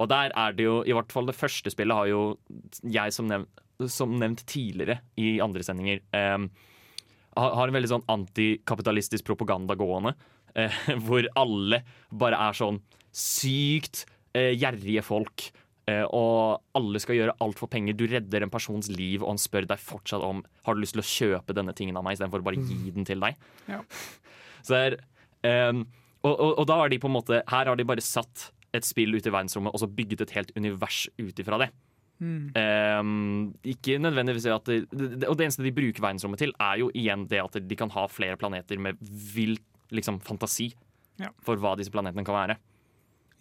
[0.00, 2.22] Og der er det jo, i hvert fall det første spillet har jo
[2.80, 6.48] jeg som nevnt, som nevnt tidligere i andre sendinger, um,
[7.36, 10.14] har har en veldig sånn antikapitalistisk propaganda gående.
[10.56, 12.80] Uh, hvor alle bare er sånn
[13.12, 15.50] sykt uh, gjerrige folk.
[15.90, 17.96] Eh, og alle skal gjøre alt for penger.
[17.98, 21.02] Du redder en persons liv, og han spør deg fortsatt om Har du lyst til
[21.02, 23.36] å kjøpe denne tingen av meg, istedenfor å bare gi den til deg.
[23.68, 23.82] Ja.
[24.66, 24.96] Så er,
[25.44, 25.82] um,
[26.24, 28.86] og, og, og da har de på en måte Her har de bare satt et
[28.88, 31.68] spill ut i verdensrommet og så bygget et helt univers ut ifra det.
[32.58, 36.88] Ehm, ikke nødvendigvis at det, det, Og det eneste de bruker verdensrommet til, er jo
[36.96, 39.58] igjen det at de kan ha flere planeter med vill
[39.94, 40.72] liksom, fantasi
[41.20, 41.28] Ja.
[41.46, 42.56] for hva disse planetene kan være.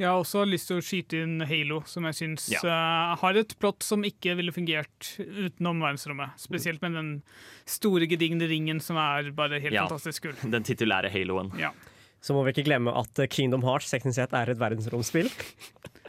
[0.01, 2.61] Jeg har også lyst til å skyte inn Halo, som jeg syns Ja.
[2.65, 6.33] uh, har et plott som ikke ville fungert utenom verdensrommet.
[6.41, 7.11] Spesielt med den
[7.69, 9.85] store, gedigne ringen som er bare helt Ja.
[9.87, 10.33] fantastisk kul.
[10.55, 11.51] Den titulære haloen.
[11.61, 11.69] Ja.
[12.23, 15.29] Så må vi ikke glemme at eh, Kingdom Hearts teknisk sett er et verdensromspill.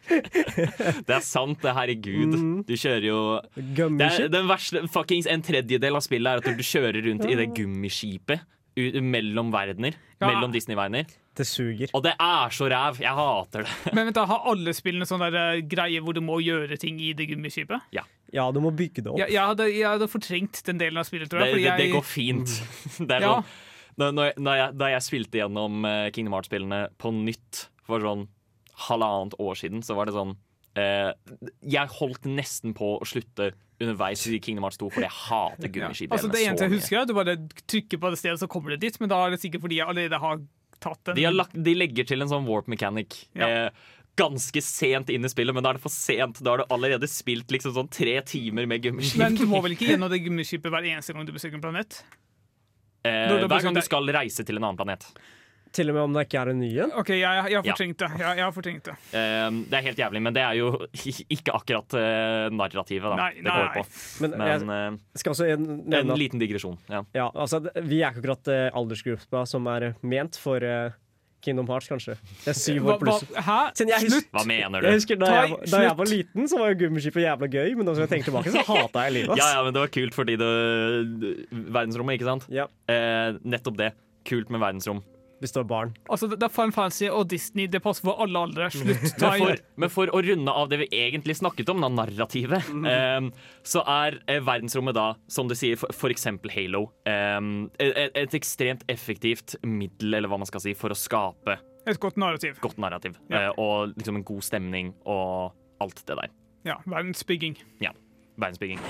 [0.04, 1.72] Det er sant, det.
[1.72, 2.34] Herregud.
[2.68, 3.20] Du kjører jo
[3.56, 7.36] det er, Den verste fuckings En tredjedel av spillet er at du kjører rundt i
[7.38, 8.42] det gummiskipet
[8.76, 9.96] u- mellom verdener.
[10.20, 10.28] Ja.
[10.28, 11.08] Mellom Disney-verdener.
[11.34, 11.90] Det suger.
[11.94, 13.00] Og det er så ræv!
[13.02, 13.72] Jeg hater det.
[13.96, 17.00] Men vent da, har alle spillene sånn der eh, greie hvor du må gjøre ting
[17.02, 17.80] i det gummiskipet?
[17.96, 19.18] Ja, ja, du må bygge det opp.
[19.18, 21.54] Ja, jeg, hadde, jeg hadde fortrengt den delen av spillet, tror Det, jeg.
[21.56, 22.54] fordi det, det jeg- går fint.
[23.08, 23.34] Det er Ja.
[23.34, 23.44] sånn,
[23.98, 28.00] da, når jeg- når jeg, da jeg spilte gjennom eh, Kingdom Hearts-spillene på nytt for
[28.02, 28.26] sånn
[28.88, 30.36] halvannet år siden, så var det sånn
[30.76, 31.12] eh,
[31.62, 35.72] Jeg holdt nesten på å slutte underveis i Kingdom Hearts 2 fordi jeg hater Ja.
[35.76, 36.14] gummiskipet.
[36.14, 37.36] Altså, det eneste jeg husker, er at du bare
[37.70, 38.98] trykker på det stedet, så kommer det dit.
[39.02, 40.38] Men da er det sikkert fordi jeg allerede har
[40.84, 43.48] tatt en De, lagt, de legger til en sånn warp mechanic Ja.
[43.48, 46.38] eh, ganske sent inn i spillet, men da er det for sent.
[46.44, 49.18] Da har du allerede spilt liksom sånn tre timer med gummiskip.
[49.18, 52.04] Men du må vel ikke gjennom det gummiskipet hver eneste gang du besøker en planet?
[53.04, 55.08] eh, hver gang du skal reise til en annen planet.
[55.74, 56.92] Til og med om det ikke er en ny en.
[57.00, 57.20] OK, jeg,
[57.50, 58.08] jeg har fortrengt det.
[58.20, 58.94] Jeg, jeg har fortrengt det.
[59.10, 60.68] Um, det er helt jævlig, men det er jo
[61.36, 63.76] ikke akkurat uh, narrativet da, Nei, det går nei.
[63.80, 63.86] på.
[64.22, 66.76] Men, Men jeg eh, skal også nevne en at liten digresjon.
[66.92, 67.02] Ja.
[67.16, 70.94] ja, altså, vi er ikke akkurat uh, aldersgruppa som er ment for uh,
[71.44, 72.14] Kingdom Hearts, kanskje.
[72.44, 73.24] Det er syv år pluss.
[73.34, 73.56] hva, hæ?
[74.06, 74.30] Slutt!
[74.32, 74.96] Hva mener Jeg du?
[74.96, 77.84] husker da jeg, var- da jeg var liten, så var jo gummiskipet jævla gøy, men
[77.90, 79.36] nå som jeg tenker tilbake, så hata jeg livet.
[79.42, 80.48] Ja, ja, men det var kult fordi det
[81.52, 82.46] Verdensrommet, ikke sant?
[82.54, 83.90] Ja, Eh, nettopp det.
[84.24, 85.02] Kult med verdensrom.
[85.44, 85.92] Hvis det er barn.
[86.08, 87.68] Altså, det er Final Fantasy og Disney.
[87.70, 88.70] Det passer for alle aldre.
[88.74, 89.04] Slutt.
[89.20, 91.92] Ta Men i for, men for å runde av det vi egentlig snakket om, da,
[91.92, 93.28] narrativet, eh,
[93.74, 97.38] så er eh, verdensrommet da, som du sier, for, for eksempel Halo, eh,
[97.84, 102.16] et, et ekstremt effektivt middel, eller hva man skal si, for å skape et godt
[102.16, 102.56] narrativ.
[102.60, 103.18] godt narrativ.
[103.28, 103.42] Ja.
[103.42, 105.52] Eh, og liksom en god stemning og
[105.84, 106.32] alt det der.
[106.64, 107.58] Ja, verdensbygging.
[107.80, 107.92] Ja.
[108.40, 108.80] Verdensbygging.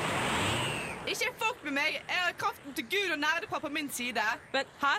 [1.07, 1.99] Ikke fuck med meg.
[1.99, 4.23] Jeg har kraften til Gud og nerdepappa på min side.
[4.53, 4.95] Men hæ?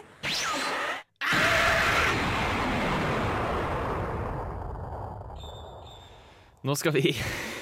[6.66, 7.12] Nå skal vi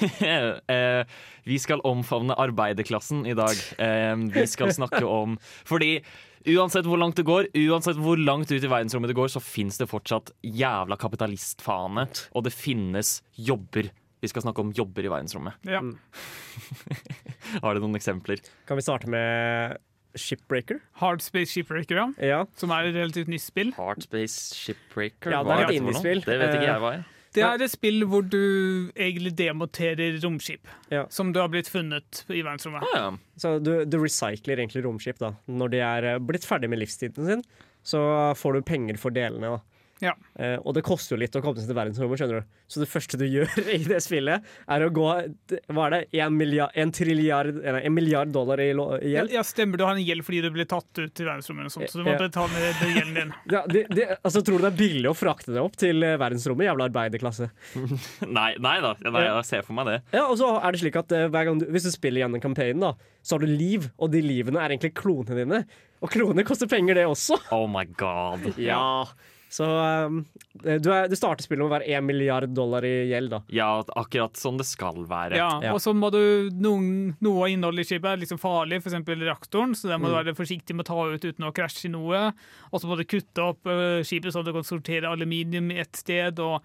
[0.72, 1.02] eh,
[1.44, 3.58] Vi skal omfavne arbeiderklassen i dag.
[3.78, 5.36] Eh, vi skal snakke om
[5.68, 5.98] Fordi
[6.54, 9.78] uansett hvor langt det går, uansett hvor langt ut i verdensrommet det går, så fins
[9.80, 12.04] det fortsatt jævla kapitalistfane,
[12.36, 13.88] og det finnes jobber.
[14.20, 15.56] Vi skal snakke om jobber i verdensrommet.
[15.64, 15.80] Ja.
[17.64, 18.44] Har du noen eksempler?
[18.68, 19.80] Kan vi starte med
[20.16, 20.80] Shipbreaker?
[21.02, 22.08] Hard Space Shipbreaker, ja.
[22.22, 22.46] Ja.
[22.60, 23.72] Som er et relativt nytt spill.
[23.78, 25.32] Heartspace Shipbreaker?
[25.34, 26.22] Ja, det er et indiespill.
[26.26, 27.04] Det vet ikke Eh, jeg hva er.
[27.34, 31.08] Det er et spill hvor du egentlig demonterer romskip Ja.
[31.10, 32.84] som du har blitt funnet i verdensrommet.
[32.94, 33.12] Ah, ja.
[33.42, 37.26] Så du, du recycler egentlig romskip da Når de er eh, blitt ferdig med livstiden
[37.26, 37.42] sin
[37.84, 37.98] Så
[38.38, 39.62] får du penger for delene da.
[40.04, 40.12] Ja.
[40.36, 42.90] Eh, Og det koster jo litt å komme seg til verdensrommet skjønner du Så det
[42.92, 45.06] første du gjør i det spillet Er å gå,
[45.72, 49.22] hva er det, en milliard, en trilliard nei, En milliard dollar i, lo- i Ja,
[49.24, 49.80] gjeld ja, stemmer.
[49.80, 52.06] Du har en gjeld fordi du ble tatt ut til verdensrommet, og sånt, så du
[52.08, 52.20] må Ja.
[52.26, 53.34] betale ned den gjelden din.
[53.56, 56.18] ja, de, de, altså, Tror du det er billig å frakte det opp til eh,
[56.22, 56.68] verdensrommet?
[56.68, 57.50] Jævla arbeiderklasse
[58.40, 58.94] Nei, nei da.
[59.08, 59.98] Nei, jeg ser for meg det.
[60.18, 62.44] Ja, og så er det slik at eh, hver gang du, Hvis du spiller gjennom
[62.44, 62.94] campaignen, da
[63.24, 65.60] så har du liv, og de livene er egentlig klonene dine.
[66.04, 67.38] Og kloner koster penger, det også.
[67.56, 68.50] Oh my god.
[68.60, 69.06] Ja.
[69.54, 70.24] Så um,
[70.64, 73.42] du, er, du starter spillet med å være 1 milliard dollar i gjeld, da.
[73.54, 73.70] Ja,
[74.02, 75.38] akkurat sånn det skal være.
[75.38, 75.76] Ja, Ja.
[75.76, 78.98] Og så må du noen, Noe av innholdet i skipet er liksom farlig, f.eks.
[79.12, 81.94] reaktoren, så der må du være forsiktig med å ta ut uten å krasje i
[81.94, 82.24] noe.
[82.72, 83.70] Og så må du kutte opp
[84.08, 86.64] skipet skipet at du kan sortere aluminium i ett sted, og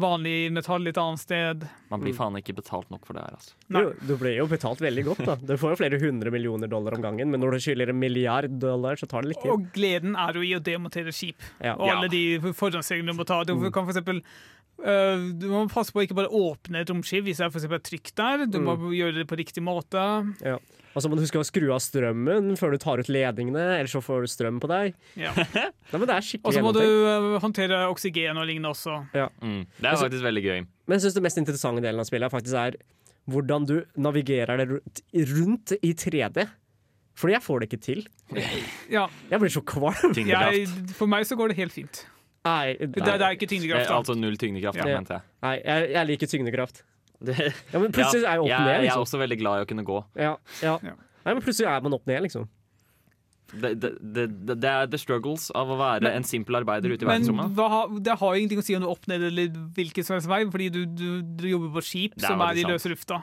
[0.00, 1.64] vanlig metall et annet sted.
[1.92, 3.52] Man blir faen ikke betalt nok for det her, altså.
[3.70, 5.36] Jo, du blir jo betalt veldig godt, da.
[5.38, 8.50] Du får jo flere hundre millioner dollar om gangen, men når du skylder en milliard
[8.58, 9.52] dollar, så tar det litt tid.
[9.54, 11.76] Og gleden er jo i å demontere skip, Ja.
[11.78, 13.42] og alle de forhåndsreglene du må ta.
[13.46, 14.22] Du kan for eksempel
[14.82, 17.60] øh, du må passe på å ikke bare åpne et romskip hvis det er for
[17.60, 18.46] eksempel trygt der.
[18.50, 20.00] Du må gjøre det på riktig måte.
[20.44, 20.58] Ja.
[20.94, 23.94] Og så må du huske å skru av strømmen før du tar ut ledningene, ellers
[23.96, 24.94] så får du strøm på deg.
[25.18, 25.32] Ja.
[25.90, 29.00] Nei, men det er Og så må du øh, håndtere oksygen og lignende også.
[29.42, 29.64] Mm.
[29.80, 30.60] Det er faktisk veldig gøy.
[30.86, 32.78] Men jeg syns det mest interessante delen av spillet faktisk er
[33.30, 34.68] hvordan du navigerer det
[35.32, 36.44] rundt i 3D.
[37.18, 38.00] Fordi jeg får det ikke til.
[38.90, 40.14] Ja, Jeg blir så kvalm.
[40.18, 40.66] jeg,
[40.98, 42.04] for meg så går det helt fint.
[42.44, 43.88] Nei, Det, nei, det er ikke tyngdekraft.
[43.88, 43.96] da.
[44.00, 44.84] altså null tyngdekraft, Ja.
[44.98, 45.22] mente jeg.
[45.42, 46.82] nei jeg, jeg liker tyngdekraft.
[47.24, 47.36] Det,
[47.72, 48.58] Ja, men plutselig er jeg opp ned.
[48.58, 48.66] Liksom.
[48.68, 49.04] jeg er liksom.
[49.06, 50.04] også veldig glad i å kunne gå.
[50.16, 50.74] Ja, ja.
[50.84, 50.92] Ja.
[51.24, 52.48] Nei, men plutselig er man opp ned, liksom.
[53.54, 57.04] Det, det, det, det er the struggles av å være Men- en simpel arbeider ute
[57.04, 57.52] i verdensrommet.
[57.54, 60.16] Men har- det har jo ingenting å si om du opp ned eller hvilken som
[60.16, 63.22] helst vei, fordi du, du, du jobber på skip er som er i løse lufta.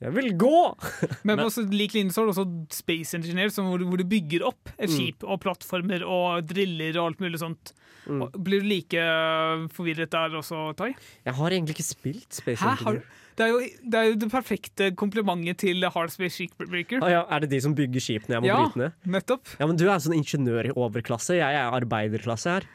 [0.00, 0.76] Jeg vil gå!
[1.24, 4.04] Men, Men- også lik linje så er det også Space Engineer, hvor, du- hvor du
[4.04, 4.96] bygger opp et Mm.
[4.96, 7.72] skip og plattformer og driller og alt mulig sånt.
[8.06, 8.24] Mm.
[8.46, 10.92] Blir du like øh, forvirret der også, Tai?
[11.26, 12.70] Jeg har egentlig ikke spilt Space Hæ?
[12.76, 13.02] Engineer.
[13.36, 13.58] det, er jo,
[13.90, 17.02] det er jo det perfekte komplimentet til Hard Space Shipbreaker.
[17.02, 18.60] Ah, ja, er det de som bygger skipene jeg må Ja.
[18.64, 18.92] bryte ned?
[19.04, 19.56] Nettopp.
[19.60, 22.68] Ja, men Du er sånn ingeniør i overklasse, jeg er arbeiderklasse her.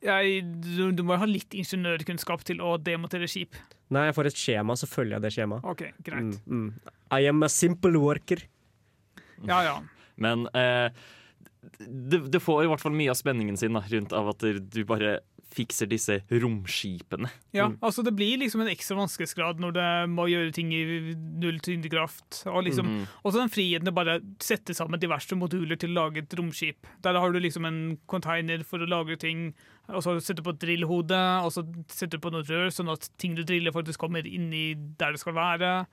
[0.00, 3.58] Jeg, du, du må jo ha litt ingeniørkunnskap til å demontere skip.
[3.92, 5.66] Nei, jeg får et skjema, så følger jeg det skjemaet.
[5.68, 6.38] OK, greit.
[6.46, 6.92] Mm, mm.
[7.18, 8.40] I am a simple worker.
[9.44, 9.74] Ja, ja.
[10.16, 10.88] Men eh,
[11.78, 14.80] det, det får i hvert fall mye av spenningen sin da, rundt av at du
[14.88, 15.18] bare
[15.50, 17.26] fikser disse romskipene.
[17.56, 20.82] Ja, altså Det blir liksom en ekstra vanskelighetsgrad når det må gjøre ting i
[21.42, 22.44] null tyngdekraft.
[22.46, 23.06] Og liksom, Mhm.
[23.24, 26.86] også den friheten å bare sette sammen diverse moduler til å lage et romskip.
[27.02, 29.52] Der har du liksom en container for å lagre ting,
[29.88, 32.92] og så setter du på et drillhode, og så setter du på noe rør, sånn
[32.92, 35.86] at ting du driller faktisk kommer inn i der det skal være.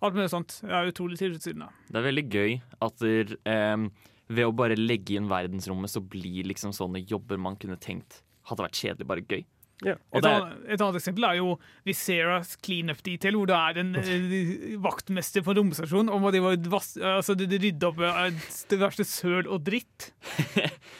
[0.00, 0.60] Alt mulig sånt.
[0.62, 1.70] Det er utrolig tilfredsstillende.
[1.90, 3.88] Det er veldig gøy at der, eh,
[4.32, 8.66] ved å bare legge inn verdensrommet, så blir liksom sånne jobber man kunne tenkt hadde
[8.66, 9.42] vært kjedelig, bare gøy.
[9.82, 9.96] Ja.
[10.12, 11.54] Og Et, det annet, et annet eksempel er jo
[11.86, 16.12] Viseras cleanup detail, hvor det er en eh, vaktmester på romstasjonen.
[16.12, 20.12] Og de, var vass, altså, de, de rydda opp eh, det verste søl og dritt.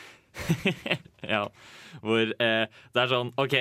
[1.35, 1.45] ja,
[2.03, 3.57] hvor eh, det er sånn OK,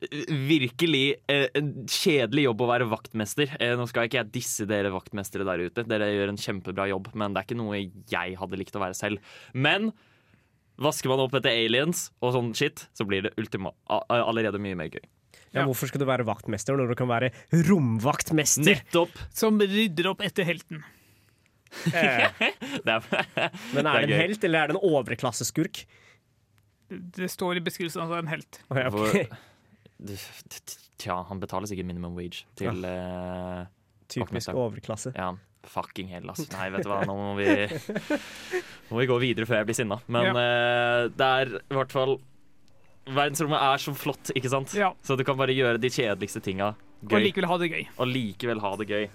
[0.00, 3.52] virkelig eh, en kjedelig jobb å være vaktmester.
[3.60, 7.10] Eh, nå skal ikke jeg disse dere vaktmestere der ute, dere gjør en kjempebra jobb,
[7.20, 9.20] men det er ikke noe jeg hadde likt å være selv.
[9.52, 9.90] Men
[10.80, 13.74] vasker man opp etter aliens og sånn shit, så blir det ultima
[14.08, 15.02] allerede mye mer gøy.
[15.50, 15.66] Ja, Ja.
[15.66, 17.32] hvorfor skal du være vaktmester når du kan være
[17.66, 18.64] romvaktmester?
[18.70, 19.10] Nettopp!
[19.34, 20.84] Som rydder opp etter helten.
[21.90, 22.30] Eh,
[22.86, 23.02] Det er,
[23.74, 24.16] men er det en gøy.
[24.22, 25.82] helt, eller er det en overklasseskurk?
[26.90, 28.60] Det, står i beskrivelsen at det er en helt.
[28.70, 28.88] Okay.
[28.94, 29.36] Hvor-
[31.00, 33.66] Tja, han betaler sikkert minimum wage til ja.
[34.10, 34.58] Typisk vaktmester.
[34.58, 35.12] overklasse.
[35.14, 35.34] Ja,
[35.70, 36.42] fucking hell, ass.
[36.50, 37.46] Nei, vet du hva, nå må vi,
[38.90, 40.00] må vi gå videre før jeg blir sinna.
[40.10, 42.18] Men eh, det er i hvert fall
[43.10, 44.74] Verdensrommet er så flott, ikke sant?
[44.76, 44.90] Ja.
[45.02, 46.74] Så du kan bare gjøre de kjedeligste tinga
[47.08, 47.80] Og likevel ha det gøy.
[47.96, 49.06] og likevel ha det gøy.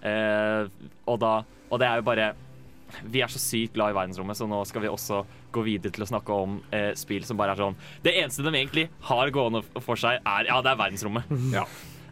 [0.00, 0.66] Uh,
[1.06, 1.30] og, da,
[1.70, 2.26] og det er jo bare
[3.06, 5.22] vi er så sykt glad i verdensrommet, så nå skal vi også
[5.52, 8.52] gå videre til å snakke om eh, spill som bare er sånn Det eneste de
[8.54, 11.32] egentlig har gående for seg, er Ja, det er verdensrommet.
[11.60, 11.66] Ja.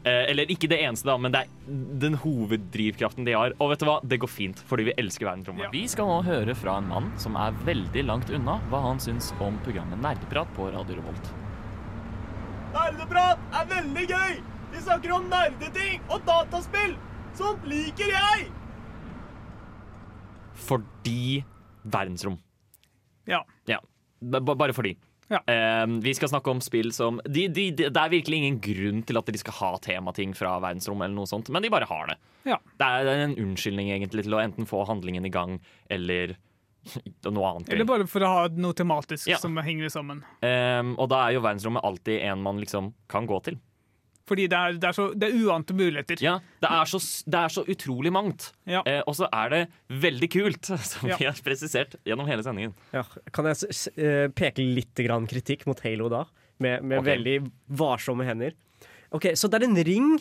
[0.07, 3.55] Eh, eller ikke det eneste, da, men det er den hoveddrivkraften de har.
[3.59, 5.67] Og vet du hva, det går fint, fordi vi elsker verdensrommet.
[5.67, 5.73] Ja.
[5.75, 9.33] Vi skal nå høre fra en mann som er veldig langt unna hva han syns
[9.43, 11.33] om programmet Nerdeprat på Radio Revolt.
[12.77, 14.39] Nerdeprat er veldig gøy!
[14.69, 16.97] Vi snakker om nerdeting og dataspill!
[17.39, 18.49] Sånt liker jeg!
[20.69, 21.45] Fordi
[21.89, 22.37] verdensrom.
[23.29, 23.43] Ja.
[23.69, 23.79] Ja,
[24.21, 24.97] bare fordi.
[25.29, 25.43] Ja.
[25.45, 29.03] Uh, vi skal snakke om spill som de, de, de, Det er virkelig ingen grunn
[29.05, 32.09] til at de skal ha temating fra verdensrom, eller noe sånt, men de bare har
[32.13, 32.17] det.
[32.49, 32.57] Ja.
[32.81, 35.59] Det er en unnskyldning egentlig til å enten få handlingen i gang,
[35.93, 36.33] eller
[37.29, 37.73] noe annet.
[37.75, 39.41] Eller bare for å ha noe tematisk Ja.
[39.43, 40.25] som henger sammen.
[40.41, 43.61] Uh, og da er jo verdensrommet alltid en man liksom kan gå til.
[44.29, 46.21] Fordi det er, det er, så, det er uante muligheter.
[46.23, 48.51] Ja, det er så, det er så utrolig mangt.
[48.69, 48.83] Ja.
[48.85, 49.61] Eh, og så er det
[50.05, 51.17] veldig kult, som Ja.
[51.17, 52.75] vi har presisert gjennom hele sendingen.
[52.93, 56.27] Ja, kan jeg s s eh, peke litt grann kritikk mot Halo da?
[56.59, 57.15] Med, med okay.
[57.15, 57.37] veldig
[57.79, 58.57] varsomme hender.
[59.15, 60.19] Ok, Så det er en ring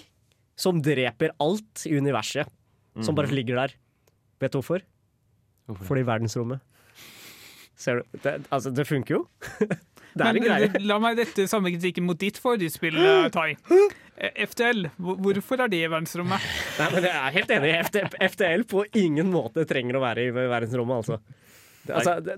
[0.58, 2.48] som dreper alt i universet,
[3.04, 3.74] som bare ligger der.
[4.42, 4.82] Vet du hvorfor?
[5.68, 5.90] Hvorfor?
[5.90, 6.62] Fordi verdensrommet.
[7.78, 8.18] Ser du?
[8.24, 9.26] Det, altså, det funker jo.
[10.18, 10.82] det er Men en greie.
[10.90, 13.52] la meg rette samme kritikken mot ditt forrige spill, eh, Tai.
[14.18, 16.42] Eh, FTL, hvorfor er det i verdensrommet?
[16.80, 17.74] Nei, men jeg er helt enig.
[17.86, 18.00] FT,
[18.34, 21.20] FTL på ingen måte trenger å være i verdensrommet, altså.
[21.88, 22.38] Det, altså, det,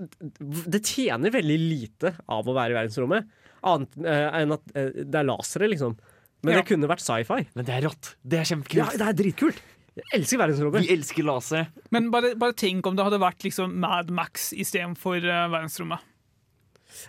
[0.76, 3.32] det tjener veldig lite av å være i verdensrommet,
[3.66, 5.96] annet eh, enn at det er lasere, liksom.
[6.44, 6.60] Men Ja.
[6.62, 7.42] det kunne vært sci-fi.
[7.56, 8.14] Men det er rått.
[8.24, 8.78] Det er kjempekult.
[8.80, 9.58] Ja, det er dritkult!
[9.98, 10.84] Jeg elsker verdensrommet.
[10.86, 11.66] Vi elsker laser.
[11.92, 16.06] Men bare, bare tenk om det hadde vært liksom Mad Max istedenfor uh, verdensrommet.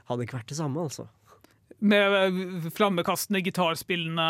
[0.10, 1.08] Hadde ikke vært det samme, altså.
[1.82, 4.26] Med eh, flammekastende, gitarspillende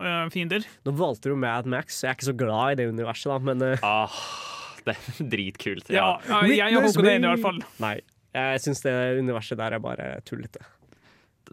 [0.00, 0.64] eh, fiender.
[0.86, 3.62] Nå valgte du Mad Max, jeg er ikke så glad i det universet, da, men
[3.66, 4.14] eh, Ah,
[4.86, 5.90] det er dritkult.
[5.92, 6.40] Ja, Ja.
[6.48, 7.60] ja, jeg håper det er i hvert fall.
[7.84, 7.96] Nei.
[8.34, 10.64] Jeg syns det universet der er bare tullete.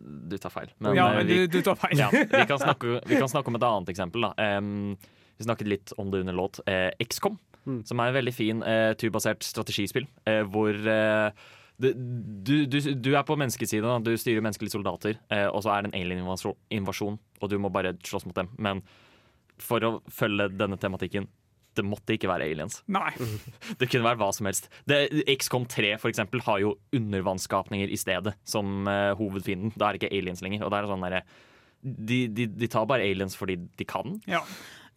[0.02, 0.72] Du tar feil.
[0.82, 1.98] Men, Ja, men vi, du, du tar feil.
[2.00, 4.24] ja, vi, kan snakke, vi kan snakke om et annet eksempel.
[4.26, 4.32] Da.
[4.42, 4.96] Em,
[5.38, 6.62] vi snakket litt om det under låt.
[6.68, 7.84] Uh, XCOM, Mm.
[7.86, 10.08] som er en veldig fin uh, turbasert strategispill.
[10.26, 10.96] uh, hvor det,
[11.82, 15.92] du, du, du er på menneskesiden, du styrer menneskelige soldater, eh, og så er det
[15.92, 18.52] en alien-invasjon, og du må bare slåss mot dem.
[18.62, 18.84] Men
[19.62, 21.30] for å følge denne tematikken
[21.78, 22.82] det måtte ikke være aliens.
[22.92, 23.14] Nei.
[23.80, 24.68] Det kunne være hva som helst.
[24.90, 25.06] Det,
[25.40, 29.72] XCOM 3 for eksempel, har jo undervannsskapninger i stedet som eh, hovedfienden.
[29.78, 30.66] Da er det ikke aliens lenger.
[30.66, 31.18] Og det er sånn der,
[31.82, 34.18] de, de, de tar bare aliens fordi de kan.
[34.30, 34.44] Ja.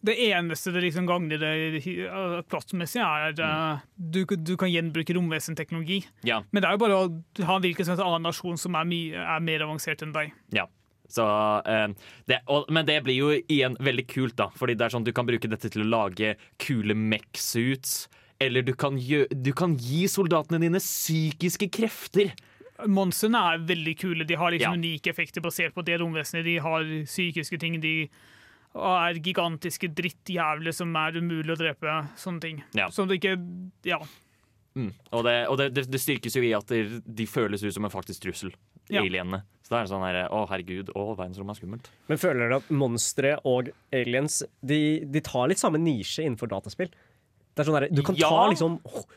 [0.03, 5.15] Det eneste det liksom gagner det hi- uh, plottmessig, er uh, du, du kan gjenbruke
[5.17, 6.03] romvesenteknologi.
[6.23, 8.75] Ja, Men det er jo bare å ha en hvilken som helst annen nasjon som
[8.75, 10.33] er, mye, er mer avansert enn deg.
[10.53, 10.67] ja.
[11.07, 11.21] Så,
[11.69, 11.87] eh,
[12.25, 14.47] det, og, men det blir jo igjen veldig kult, da.
[14.57, 18.07] Fordi det er sånn du kan bruke dette til å lage kule mech-suits.
[18.41, 22.33] Eller du kan, gjø, du kan gi soldatene dine psykiske krefter.
[22.89, 24.25] Monstrene er veldig kule.
[24.27, 24.81] De har liksom Ja.
[24.81, 26.43] unike effekter basert på det romvesenet.
[26.43, 27.77] De har psykiske ting.
[27.79, 28.09] De
[28.75, 31.97] er gigantiske drittjævler som er umulig å drepe.
[32.19, 32.61] Sånne ting.
[32.77, 32.89] Ja.
[32.91, 33.37] Som det ikke
[33.87, 34.01] Ja.
[34.75, 34.89] Mm.
[35.15, 37.87] Og, det, og det, det, det styrkes jo i at de, de føles ut som
[37.87, 38.51] en faktisk trussel.
[38.91, 39.01] Ja.
[39.01, 39.45] Alienene.
[39.65, 40.91] Så det er sånn her, Å, herregud.
[40.93, 41.87] Å, verdensrommet er skummelt.
[42.11, 46.91] Men føler dere at monstre og aliens de, de tar litt samme nisje innenfor dataspill?
[47.55, 48.73] Det er sånn der, du, kan ta, liksom,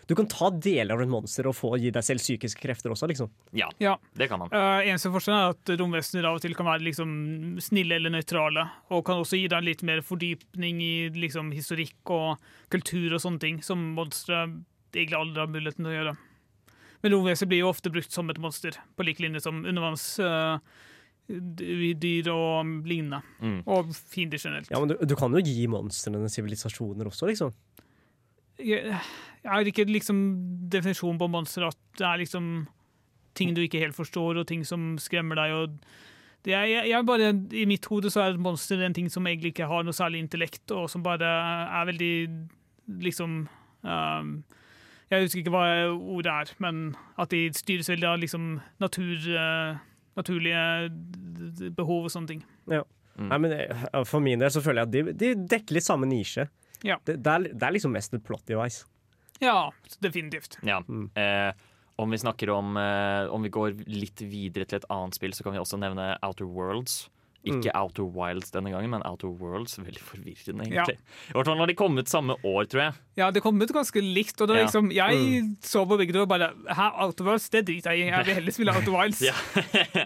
[0.07, 3.09] du kan ta deler av et monster og få gi deg selv psykiske krefter også,
[3.11, 3.33] liksom.
[3.59, 3.97] Ja, ja.
[4.15, 4.53] det kan man.
[4.55, 7.11] Uh, eneste forskjellen er at romvesener av og til kan være liksom
[7.67, 8.63] snille eller nøytrale,
[8.95, 13.43] og kan også gi deg litt mer fordypning i liksom historikk og kultur og sånne
[13.43, 14.45] ting, som monstre
[14.95, 16.15] egentlig aldri har muligheten til å gjøre.
[17.03, 20.13] Men romvesener blir jo ofte brukt som et monster, på lik linje som undervanns...
[20.23, 20.63] Uh,
[21.29, 23.19] dyr og lignende.
[23.45, 23.59] Mm.
[23.69, 24.71] Og fiender generelt.
[24.73, 27.53] Ja, men du, du kan jo gi monstrene sivilisasjoner også, liksom.
[28.59, 28.99] Jeg,
[29.45, 30.19] har ikke liksom
[30.71, 32.67] definisjon på monster at det er liksom
[33.39, 35.55] ting du ikke helt forstår, og ting som skremmer deg.
[35.55, 35.77] og
[36.47, 39.27] det er, jeg, jeg bare, I mitt hode så er et monster en ting som
[39.27, 42.13] egentlig ikke har noe særlig intellekt, og som bare er veldig
[43.05, 43.41] liksom
[43.83, 44.31] um,
[45.11, 48.47] Jeg husker ikke hva ordet er, men at de styres veldig av liksom
[48.81, 49.81] natur, uh,
[50.19, 52.47] naturlige behov og sånne ting.
[52.71, 52.85] Ja.
[53.19, 53.29] Mm.
[53.33, 56.07] Nei, men eh, For min del så føler jeg at de, de dekker litt samme
[56.07, 56.47] nisje.
[56.87, 56.99] Ja.
[57.05, 58.85] Det, det, er, det er liksom mest et plot device.
[59.43, 59.71] Ja,
[60.03, 60.59] definitivt.
[60.67, 60.81] Ja.
[60.89, 61.11] Mm.
[61.15, 61.53] Eh,
[61.99, 65.47] om vi snakker om eh, Om vi går litt videre til et annet spill, så
[65.47, 67.09] kan vi også nevne Outer Worlds.
[67.49, 69.79] Ikke Outer Wilds denne gangen, men Outer Worlds.
[69.79, 70.99] Veldig forvirrende, egentlig.
[71.31, 72.97] I hvert fall når de kom ut samme år, tror jeg.
[73.21, 74.41] Ja, det kom ut ganske likt.
[74.43, 74.67] Og det Ja.
[74.67, 77.49] liksom, jeg så på begge to og bare Hæ, Outer Worlds?
[77.49, 78.11] Det driter jeg i.
[78.11, 79.23] Jeg vil heller spille Outer Wilds.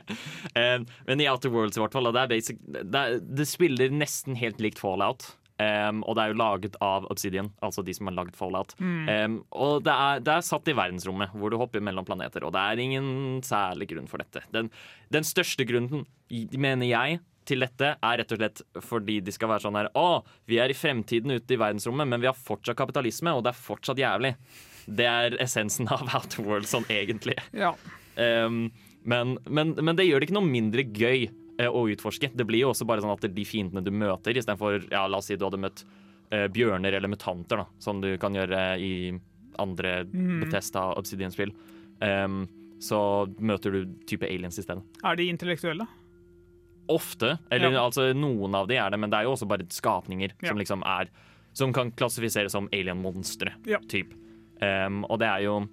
[0.53, 3.89] Eh, men i Outer Worlds, i hvert fall, det, er basic, det, er, det spiller
[3.91, 5.33] nesten helt likt Fallout.
[5.63, 8.75] Um, og det er jo laget av Obsidian, altså de som har lagd Fallout.
[8.81, 12.47] Um, og det er, det er satt i verdensrommet, hvor du hopper mellom planeter.
[12.47, 14.45] Og det er ingen særlig grunn for dette.
[14.55, 14.73] Den,
[15.15, 19.65] den største grunnen, mener jeg, til dette er rett og slett fordi de skal være
[19.65, 23.35] sånn her Å, vi er i fremtiden ute i verdensrommet, men vi har fortsatt kapitalisme,
[23.35, 24.37] og det er fortsatt jævlig.
[24.87, 27.37] Det er essensen av Outworld sånn egentlig.
[27.51, 27.75] Ja.
[28.15, 28.69] Um,
[29.03, 31.27] men, men, men det gjør det ikke noe mindre gøy
[31.59, 32.31] å utforske.
[32.35, 35.27] Det blir jo også bare sånn at de fiendene du møter, istedenfor ja, la oss
[35.31, 35.85] si du hadde møtt
[36.33, 38.93] eh, bjørner eller mutanter, da, som du kan gjøre i
[39.61, 41.53] andre Bethesda Obsidian-spill,
[42.01, 42.47] um,
[42.81, 44.83] så møter du type aliens i stedet.
[45.05, 45.85] Er de intellektuelle?
[46.91, 47.37] Ofte.
[47.51, 47.85] Eller Ja.
[47.85, 50.49] altså noen av de er det, men det er jo også bare skapninger Ja.
[50.49, 51.11] som liksom er
[51.55, 53.53] Som kan klassifiseres som alien-monstre.
[53.67, 53.77] Ja.
[53.87, 54.15] Typ.
[54.63, 55.69] Um, og det er jo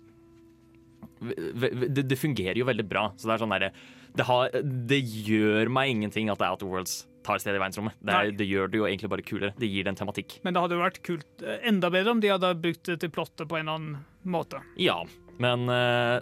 [1.21, 3.05] det, det fungerer jo veldig bra.
[3.15, 3.71] Så det er sånn derre
[4.15, 4.49] det, har-
[4.89, 7.93] det gjør meg ingenting at Outer Worlds tar sted i verdensrommet.
[8.01, 9.51] Det, er, det gjør det jo egentlig bare kulere.
[9.59, 10.37] Det gir det en tematikk.
[10.43, 13.11] Men det hadde jo vært kult eh, enda bedre om de hadde brukt det til
[13.13, 14.61] plottet på en annen måte.
[14.79, 15.01] Ja,
[15.39, 16.19] men uh,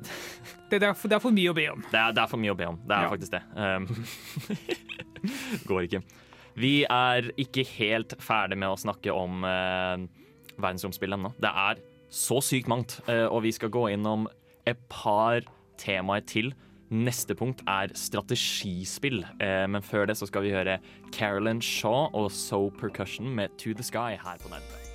[0.69, 1.85] Det, det, er, for, det er for mye å be om.
[1.89, 2.79] Det er, det er for mye å be om.
[2.85, 3.11] Det er Ja.
[3.13, 3.43] faktisk det.
[3.55, 3.87] Um,
[5.69, 6.01] går ikke.
[6.57, 9.97] Vi er ikke helt ferdig med å snakke om uh,
[10.57, 11.31] verdensromspill ennå.
[11.41, 11.81] Det er
[12.13, 14.25] så sykt mangt, uh, og vi skal gå innom
[14.67, 15.45] et par
[15.81, 16.53] temaer til.
[16.87, 20.77] Neste punkt er strategispill, eh, men før det så skal vi høre
[21.11, 24.87] Carolyn Shaw og So Percussion med To The Sky her på Nerdplay.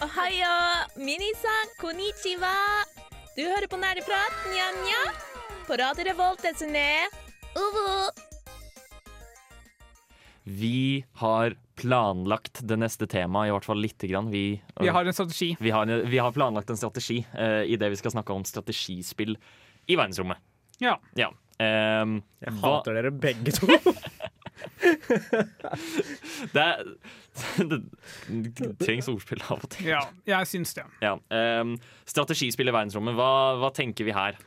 [0.00, 0.54] Ohayo,
[0.96, 2.54] minisan, konnichiwa.
[3.36, 5.02] Du hører på Nerdeprat, nja-nja.
[5.66, 6.88] På Radio Revolt, desune.
[7.56, 8.29] Uh -huh.
[10.50, 14.28] Vi har planlagt det neste temaet, i hvert fall lite grann.
[14.32, 14.42] Vi,
[14.80, 15.52] Vi har en strategi.
[15.62, 19.36] Vi har, vi har planlagt en strategi uh, i det vi skal snakke om strategispill
[19.88, 20.42] i verdensrommet.
[20.82, 20.96] Ja.
[21.16, 21.30] Ja.
[21.60, 23.68] Um, Jeg hva- hater dere begge to.
[26.54, 26.84] det, er,
[27.58, 27.78] det,
[28.60, 29.90] det trengs ordspill av og til.
[29.92, 30.86] ja, jeg syns det.
[31.04, 31.14] Ja.
[31.60, 31.76] um,
[32.08, 33.30] strategispill i verdensrommet, hva,
[33.60, 34.38] hva tenker vi her?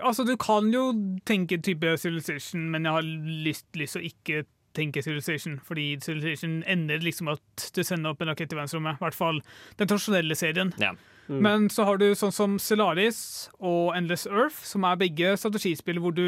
[0.00, 0.86] Altså, du kan jo
[1.28, 3.04] tenke type Civilization, men jeg har
[3.44, 4.44] lyst, lyst til å ikke
[4.76, 8.98] tenke Civilization, fordi Civilization ender liksom at du sender opp en rakett i verdensrommet.
[8.98, 9.42] I hvert fall
[9.78, 10.72] den tradisjonelle serien.
[10.82, 10.94] Ja.
[11.28, 16.16] Men så har du sånn som Solaris og Endless Earth, som er begge strategispill hvor
[16.16, 16.26] du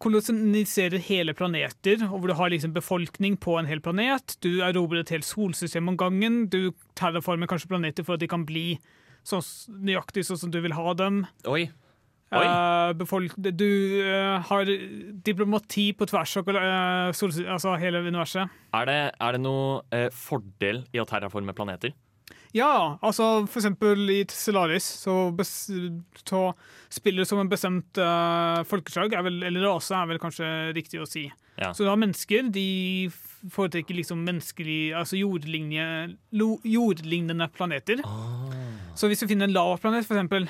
[0.00, 4.38] koloniserer hele planeter, og hvor du har liksom befolkning på en hel planet.
[4.40, 6.46] Du erobrer et helt solsystem om gangen.
[6.48, 8.80] Du terraformer kanskje planeter for at de kan bli
[9.28, 9.44] sånn
[9.84, 11.26] nøyaktig sånn som du vil ha dem.
[11.50, 11.68] Oi.
[13.00, 13.70] Befolk du
[14.06, 14.68] uh, har
[15.26, 17.10] diplomati på tvers av eh,
[17.50, 18.60] altså hele universet.
[18.76, 21.90] Er det, er det noe fordel i å terraforme planeter?
[22.52, 25.30] Ja, altså for eksempel i Solaris så,
[26.26, 26.40] så
[26.90, 31.28] spiller som en bestemt uh, folkeslag, vel, eller rase er vel kanskje riktig å si.
[31.60, 31.70] Ja.
[31.74, 33.10] Så du har mennesker, de
[33.54, 36.16] foretrekker liksom menneskelig, altså jordlignende,
[37.54, 38.02] planeter.
[38.02, 38.10] Ah.
[38.50, 38.96] planeter.
[38.98, 40.48] Så hvis du finner en lavaplanet, for eksempel,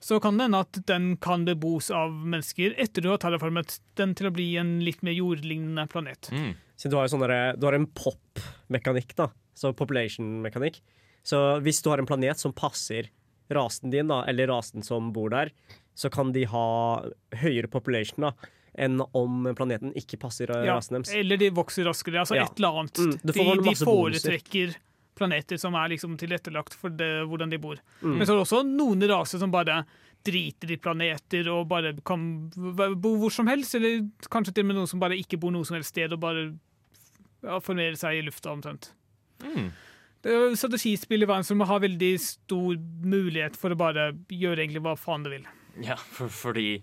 [0.00, 4.14] så kan det hende at den kan bebos av mennesker etter du har terraformet den
[4.18, 6.30] til å bli en litt mer jordlignende planet.
[6.30, 6.52] Mm.
[6.78, 7.26] Så du har, jo sånn
[7.58, 9.30] du har en pop-mekanikk, da.
[9.58, 10.78] Så population-mekanikk.
[11.26, 13.10] Så hvis du har en planet som passer
[13.50, 15.50] rasen din, da, eller rasen som bor der,
[15.98, 17.02] så kan de ha
[17.42, 18.32] høyere population da,
[18.78, 21.10] enn om planeten ikke passer Ja, rasen deres.
[21.18, 22.44] eller de vokser raskere, altså Ja.
[22.44, 22.98] et eller annet.
[23.02, 24.76] Mm, du får de, de masse bonuser.
[25.18, 27.80] Planeter som er liksom tilrettelagt for det, hvordan de bor.
[28.00, 28.14] Mm.
[28.16, 29.82] Men så er det også noen raser som bare
[30.26, 32.22] driter i planeter og bare kan
[32.98, 34.02] bo hvor som helst, eller
[34.32, 36.48] kanskje til og med noen som bare ikke bor noe som helst sted og bare
[37.44, 38.90] ja, formerer seg i lufta omtrent.
[39.44, 39.70] Mm.
[40.58, 45.36] Strategispill i verdensrommet har veldig stor mulighet for å bare gjøre egentlig hva faen det
[45.36, 45.44] vil.
[45.84, 46.80] Ja, for, fordi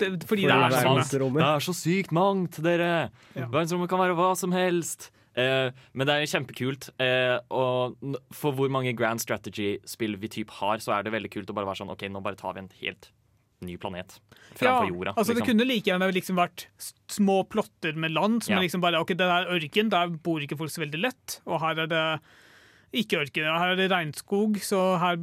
[0.00, 1.34] Det, fordi fordi det er er så sånn.
[1.36, 3.10] Det er så sykt mangt, dere!
[3.36, 3.46] Ja.
[3.46, 5.10] Verdensrommet kan være hva som helst.
[5.38, 6.90] Eh, men det er kjempekult.
[7.00, 7.96] Eh, og
[8.34, 11.70] for hvor mange grand strategy-spill vi typ har, så er det veldig kult å bare
[11.70, 13.10] være sånn OK, nå bare tar vi en helt
[13.60, 14.16] ny planet
[14.56, 15.12] framfor jorda.
[15.16, 15.50] Altså Det liksom.
[15.50, 16.66] kunne like gjerne liksom vært
[17.12, 18.60] små plotter med land som Ja.
[18.60, 21.40] liksom bare OK, det er ørken, der bor ikke folk så veldig lett.
[21.46, 22.20] Og her er det
[23.04, 25.16] ikke ørken, her er det regnskog, så her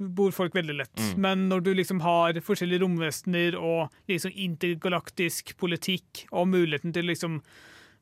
[0.00, 0.96] bor folk veldig lett.
[0.96, 1.18] Mm.
[1.18, 7.42] Men når du liksom har forskjellige romvesener og liksom intergalaktisk politikk og muligheten til liksom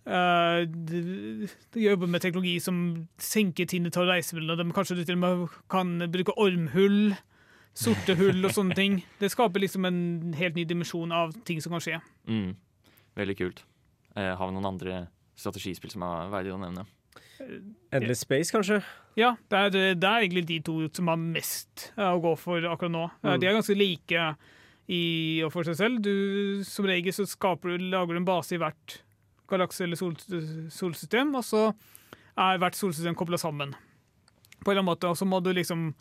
[0.07, 4.49] eh, jobber d- jobbe med teknologi som senker tiden til å reise med.
[4.59, 7.15] De Kanskje til og med kan bruke ormhull,
[7.75, 9.01] sorte hull og sånne ting.
[9.21, 12.01] Det skaper liksom en helt ny dimensjon av ting som kan skje.
[12.29, 12.55] Mm.
[13.19, 13.65] Veldig kult.
[14.17, 15.07] Uh, har vi noen andre
[15.39, 16.87] strategispill som er verdig å nevne?
[17.95, 18.81] Endless Space, kanskje?
[19.19, 22.65] Ja, det er, det er egentlig de to som har mest uh, å gå for
[22.67, 23.05] akkurat nå.
[23.23, 23.41] Eh, Mm.
[23.41, 24.25] De er ganske like
[24.89, 26.01] i og for seg selv.
[26.03, 28.99] Du, som regel så skaper du, lager du en base i hvert
[29.49, 30.15] galakse eller sol,
[30.71, 31.63] solsystem, og så
[32.39, 33.73] er hvert solsystem kobla sammen.
[34.65, 35.95] På en eller annen måte, Og så må du liksom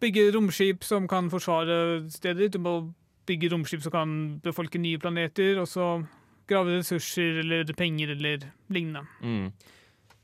[0.00, 2.52] bygge romskip som kan forsvare stedet ditt.
[2.52, 2.92] Du må
[3.26, 4.10] bygge romskip som kan
[4.44, 6.04] befolke nye planeter, og så
[6.48, 9.06] grave ressurser eller penger eller lignende.
[9.22, 9.52] Mm.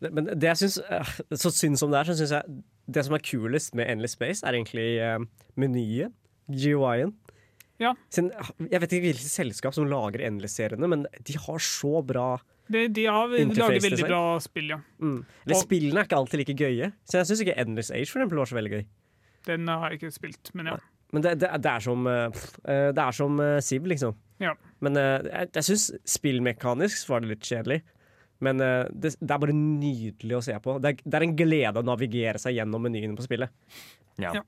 [0.03, 0.78] Det- Men det jeg syns
[1.40, 4.42] Så synd som det er, så syns jeg det som er kulest med Endless Space,
[4.44, 5.24] er egentlig uh,
[5.57, 6.12] menyen.
[6.50, 7.14] GUI-en.
[7.83, 7.93] Ja.
[8.14, 12.26] Jeg vet ikke hvilket selskap som lager Endless-seriene, men de har så bra
[12.70, 14.80] De, de har lager veldig bra spill, ja.
[15.03, 15.18] mm.
[15.45, 16.93] Eller Og- spillene er ikke alltid like gøye.
[17.05, 18.85] Så jeg syns ikke Endless Age for eksempel, var så veldig gøy.
[19.51, 20.76] Den har jeg ikke spilt, men ja.
[21.12, 24.14] Men det, det, det er som eh, eh, Det er som Sib, liksom.
[24.41, 24.55] Ja.
[24.80, 27.83] Men eh, jeg, jeg syns spillmekanisk var det litt kjedelig.
[28.43, 30.76] Men eh, det, det er bare nydelig å se på.
[30.82, 33.51] Det er, det er en glede å navigere seg gjennom menyene på spillet.
[34.20, 34.34] Ja.
[34.36, 34.43] Ja.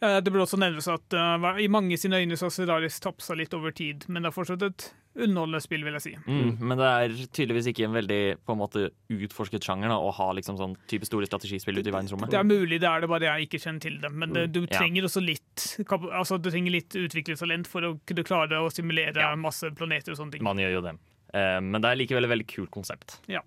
[0.00, 3.24] Eh, Det burde også nevnes at uh, i mange sine øyne så har Stellaris tapt
[3.26, 4.84] seg litt over tid, men det er fortsatt et
[5.20, 6.12] underholdende spill, vil jeg si.
[6.30, 10.12] Mm, men det er tydeligvis ikke en veldig på en måte utforsket sjanger da, å
[10.14, 12.30] ha liksom sånn type store strategispill ute i verdensrommet.
[12.30, 14.12] Det er mulig det er det, bare jeg ikke kjenner til det.
[14.14, 14.78] Men det, du Ja.
[14.78, 19.34] trenger også litt Altså du trenger litt utviklingstalent for å kunne klare å simulere Ja.
[19.36, 20.44] masse planeter og sånne ting.
[20.46, 20.94] Man gjør jo det.
[21.32, 23.18] Eh, men det er likevel et veldig kult konsept.
[23.30, 23.42] Ja.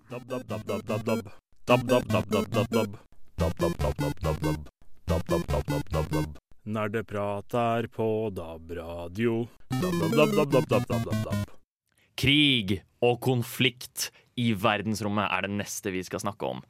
[6.64, 9.34] Nerdeprat er på DAB-radio.
[12.14, 14.10] Krig og konflikt
[14.40, 16.64] i verdensrommet er det neste vi skal snakke om.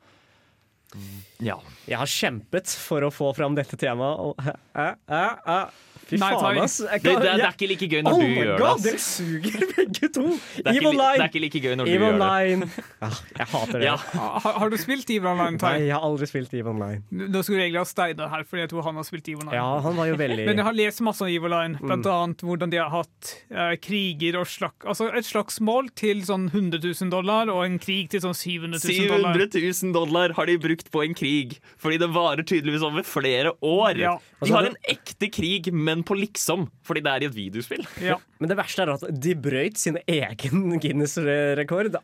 [1.42, 1.58] Ja.
[1.88, 4.38] Jeg har kjempet for å få fram dette temaet.
[6.04, 6.76] Fy Nei, faen, ass.
[6.84, 8.58] Det, det, det er ikke like gøy når Oh du gjør det.
[8.60, 8.82] God, ass.
[8.84, 10.24] dere suger begge to!
[10.24, 12.84] Det er, ikke, Eve li- det er ikke like gøy når du gjør gjør det.
[13.08, 13.86] Ah, jeg hater det.
[13.88, 13.96] Ja.
[14.44, 17.00] Har, har du spilt Eve Online, Nei, jeg har aldri spilt Eve Online.
[17.14, 19.56] Nå skulle jeg egentlig ha Steinar her, fordi jeg tror han har spilt Eve Online.
[19.60, 21.88] Ja, han var jo veldig Men jeg har lest masse om Eve Online, Mm.
[21.88, 24.74] blant annet hvordan de har hatt uh, kriger og slag...
[24.88, 29.08] Altså et slagsmål til sånn 100 000 dollar, og en krig til sånn 700 000
[29.10, 29.38] dollar.
[29.38, 33.52] 700 000 dollar har de brukt på en krig, fordi det varer tydeligvis over flere
[33.64, 34.00] år.
[34.00, 34.14] Ja.
[34.44, 37.84] De har en ekte krig, men på liksom, fordi det er i et videospill.
[38.02, 38.16] Ja.
[38.40, 41.94] Men det verste er at de brøyt sin egen Guinness-rekord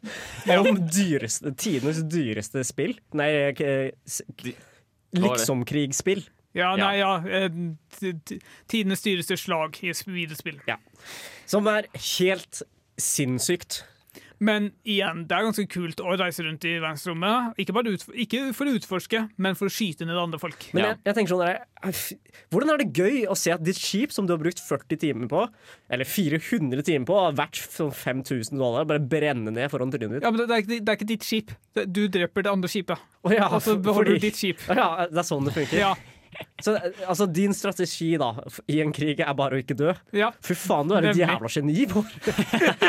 [0.55, 2.95] om dyreste, tidenes dyreste spill.
[3.19, 3.31] Nei,
[5.17, 6.23] liksom-krigsspill.
[6.57, 7.13] Ja, nei, ja.
[7.31, 7.51] eh,
[8.71, 10.59] Tidenes dyreste slag i et videospill.
[11.47, 12.63] Som er helt
[13.01, 13.85] sinnssykt.
[14.41, 17.55] Men igjen, det er ganske kult å reise rundt i verdensrommet.
[17.61, 20.65] Ikke, bare ut, ikke for å utforske, men for å skyte ned andre folk.
[20.75, 21.61] Men jeg, jeg tenker sånn der,
[22.53, 25.29] Hvordan er det gøy å se at ditt skip som du har brukt 40 timer
[25.31, 25.45] på,
[25.93, 30.25] eller 400 timer på, har vært sånn 5000 dollar, bare brenne ned foran trynet ditt?
[30.27, 31.55] Ja, men det, er, ikke- det er ikke ditt skip.
[31.87, 32.99] Du dreper det andre skipet.
[33.25, 34.65] Oh, ja, Og så for- beholder fordi- du ditt skip.
[34.69, 35.79] Ja, det er sånn det funker.
[35.79, 35.95] Ja,
[36.61, 36.75] Så
[37.07, 38.33] altså, din strategi da
[38.71, 39.95] i en krig er bare å ikke dø.
[40.17, 40.31] ja.
[40.45, 42.11] Fy faen, du er et jævla geni, Bård.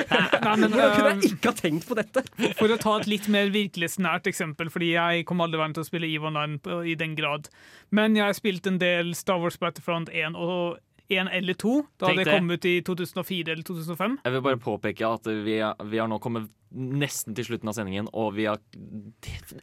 [0.44, 2.26] Hvordan kunne jeg ikke ha tenkt på dette?
[2.60, 6.10] For å ta et litt mer virkelighetsnært eksempel, fordi jeg kom aldri til å spille
[6.10, 7.50] EVE Online i den grad.
[7.96, 10.80] Men jeg har spilt en del Star Wars Battlefront 1 og
[11.12, 14.18] 1 eller 2, da Tenk det kom ut i 2004 eller 2005.
[14.24, 18.08] Jeg vil bare påpeke at vi, vi har nå kommet nesten til slutten av sendingen,
[18.16, 18.60] og vi har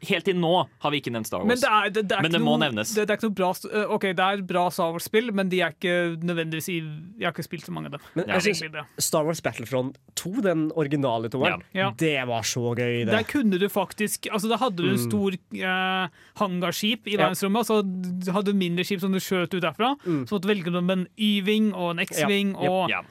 [0.09, 0.51] Helt til nå
[0.83, 1.47] har vi ikke nevnt Star Wars.
[1.49, 2.91] Men det, er, det, det er Men ikke det må noe, nevnes.
[2.95, 5.61] Det, det er ikke noe bra øh, OK, det er bra Star Wars-spill, men de
[5.65, 6.77] er ikke nødvendigvis i
[7.19, 8.05] Jeg har ikke spilt så mange av dem.
[8.19, 8.87] Men jeg synes.
[9.09, 11.87] Star Wars Battlefront 2, den originale toeren, Ja.
[11.87, 11.91] Ja.
[11.97, 13.13] det var så gøy, det.
[13.13, 15.05] Der kunne du faktisk Altså, da hadde du en Mm.
[15.09, 17.23] stor eh, hangarskip i Ja.
[17.25, 19.95] verdensrommet, og så hadde du mindre skip som du skjøt ut derfra.
[20.05, 20.25] Mm.
[20.27, 22.69] Så måtte du velge mellom en Y-ving og en X-ving Ja.
[22.69, 23.01] og ja.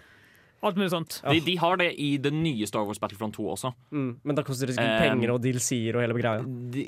[0.63, 1.21] Alt mulig sånt.
[1.31, 3.73] de, de har det i det nye Star Wars Battlefront 2 også.
[3.93, 4.21] Mm.
[4.25, 6.43] Men da koster det sikkert Um, penger og DLC-er og hele greia.
[6.43, 6.85] De,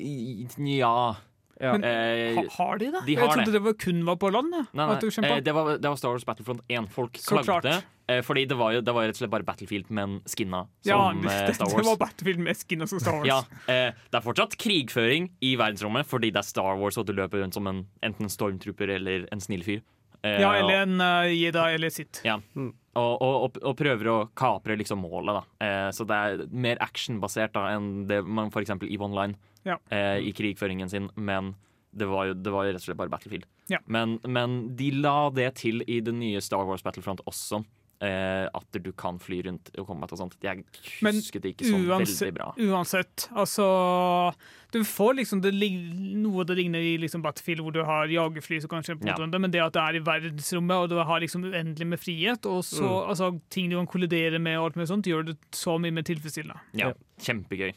[0.77, 1.15] ja
[1.61, 1.73] Ja.
[1.77, 3.01] Men- eh, Ha, har de det?
[3.05, 3.53] de jeg trodde det.
[3.53, 4.49] det var kun var på land.
[4.49, 6.89] Nei, nei, eh, det, var, det var Star Wars Battlefront 1.
[6.89, 7.61] Folk Så klagde.
[7.61, 7.83] klart.
[8.09, 10.97] Eh, fordi det var jo det var rett og slett bare Battlefield, men skinna ja,
[11.11, 11.75] som det, Star Wars.
[11.77, 13.27] det var Battlefield med skinna som Star Wars.
[13.27, 13.37] Ja,
[13.71, 17.39] eh, Det er fortsatt krigføring i verdensrommet fordi det er Star Wars og du løper
[17.43, 19.81] rundt som en, enten en stormtrooper eller en snill fyr.
[20.23, 22.21] Eh, Ja, eller en uh, Jedi eller sitt.
[22.25, 22.39] Ja.
[22.55, 22.73] Mm.
[22.99, 25.37] Og, og, og, prøver å kapre liksom målet.
[25.37, 28.73] da eh, Så det er mer actionbasert da enn det man f.eks.
[28.75, 29.77] EVE Online Ja.
[29.89, 31.09] eh, i krigføringen sin.
[31.15, 31.53] Men
[31.91, 33.45] det var, jo, det var jo rett og slett bare Battlefield.
[33.71, 33.79] Ja.
[33.85, 37.63] Men, men de la det til i det nye Star Wars Battlefront også.
[38.01, 40.33] Eh, at du kan fly rundt og komme og sånt.
[40.41, 40.63] Jeg
[41.03, 42.47] husket det ikke så uansett- veldig bra.
[42.57, 44.33] Uansett, altså
[44.71, 48.69] Du får liksom det, noe det ligner i liksom Battlefield, hvor du har jagerfly som
[48.69, 49.37] kan kjempe mot Ja.
[49.37, 52.63] men det at det er i verdensrommet, og du har liksom uendelig med frihet, og
[52.63, 53.09] så Mm.
[53.09, 56.01] altså, ting du kan kollidere med, og alt mulig sånt, gjør det så mye mer
[56.01, 56.59] tilfredsstillende.
[56.73, 57.73] Ja, Kjempegøy.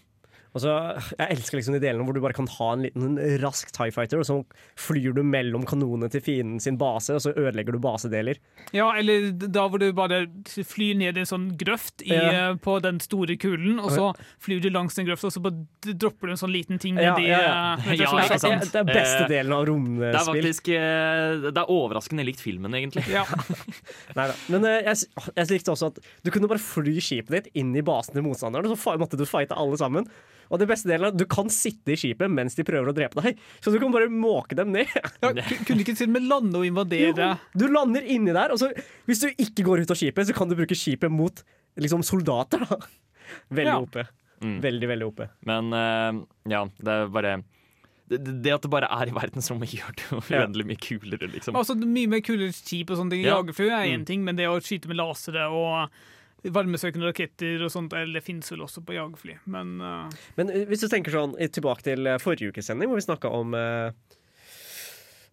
[0.55, 0.71] Og så,
[1.19, 4.21] Jeg elsker liksom de delene hvor du bare kan ha en liten rask Tie Fighter,
[4.23, 4.37] og så
[4.79, 8.39] flyr du mellom kanonene til fienden sin base, og så ødelegger du basedeler.
[8.73, 12.51] Ja, eller da hvor du bare flyr ned i en sånn grøft i, Ja.
[12.53, 14.13] eh, på den store kulen, og så
[14.47, 15.59] flyr du langs den grøfta, og så bare
[15.99, 17.75] dropper du en sånn liten ting Ja, nedi ja, ja.
[17.75, 18.71] eh, Ja, sånn- ikke.
[18.71, 20.45] Det er beste Eh, delen av Det er romspill.
[20.45, 23.05] faktisk Det er overraskende likt filmen, egentlig.
[23.11, 23.25] Ja.
[24.17, 24.35] Neida.
[24.49, 27.83] Men eh, jeg, jeg likte også at du kunne bare fly skipet ditt inn i
[27.83, 30.07] basen til motstanderen, og så måtte du fighte alle sammen.
[30.51, 32.95] Og det beste delen er at du kan sitte i skipet mens de prøver å
[32.97, 34.91] drepe deg, så du kan bare måke dem ned.
[35.25, 37.31] Ja, kunne du ikke til og med lande og invadere?
[37.57, 38.69] Du lander inni der, og så
[39.09, 41.41] hvis du ikke går ut av skipet, så kan du bruke skipet mot
[41.81, 42.67] liksom, soldater.
[42.69, 42.79] Da.
[43.55, 43.81] Veldig Ja.
[43.81, 43.97] OP.
[44.45, 44.59] Mm.
[44.61, 45.21] Veldig, veldig OP.
[45.49, 47.37] Men uh, ja, det er bare
[48.11, 50.43] det, det at det bare er i verdensrommet, gjør det jo Ja.
[50.45, 51.57] uendelig mye kulere, liksom.
[51.57, 53.23] Altså, mye mer kulere skip og sånne ting.
[53.25, 53.39] Ja.
[53.39, 54.07] Jagerfly er én Mm.
[54.11, 55.89] ting, men det å skyte med lasere og
[56.53, 60.13] varmesøkende raketter og sånt, eller det finnes vel også på jagerfly, men uh...
[60.39, 63.33] Men eh, hvis du tenker sånn tilbake til eh, forrige ukes sending, hvor vi snakka
[63.33, 63.91] om uh,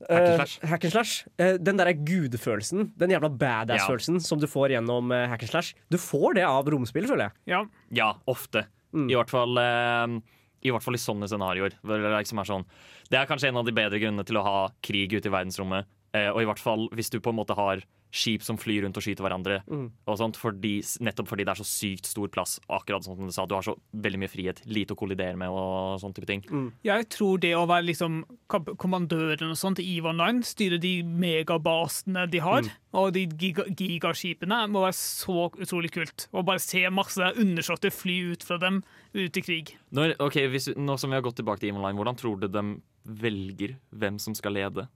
[0.01, 1.27] Hack eh, hack and slash.
[1.37, 5.99] Den derre gudefølelsen, den jævla badass-følelsen som du får gjennom uh, hack and slash, du
[6.01, 7.37] får det av romspill, føler jeg.
[7.53, 7.65] ja.
[7.93, 8.65] Ja, ofte.
[8.91, 9.07] Mm.
[9.07, 11.77] I, hvert fall, I hvert fall i sånne scenarioer.
[11.79, 12.65] Det, liksom er sånn,
[13.11, 15.87] det er kanskje en av de bedre grunnene til å ha krig ute i verdensrommet.
[16.11, 18.97] Eh, og i hvert fall hvis du på en måte har skip som flyr rundt
[18.99, 19.61] og skyter hverandre.
[19.71, 19.87] Mm.
[20.05, 22.57] Og sånt, fordi, nettopp fordi det er så sykt stor plass.
[22.71, 24.61] Akkurat sånn som du sa, du har så veldig mye frihet.
[24.69, 26.43] Lite å kollidere med og sånn type ting.
[26.85, 32.27] Jeg tror det å være liksom kommandøren og sånt i EVE Online, styre de megabasene
[32.31, 36.27] de har, og de giga gigaskipene, må være så utrolig kult.
[36.35, 38.81] Å bare se masse undersåtter fly ut fra dem
[39.15, 39.75] ut i krig.
[39.95, 42.49] Når, ok, hvis, nå som vi har gått tilbake til EVE Online, hvordan tror du
[42.51, 42.65] de
[43.03, 44.87] velger hvem som skal lede?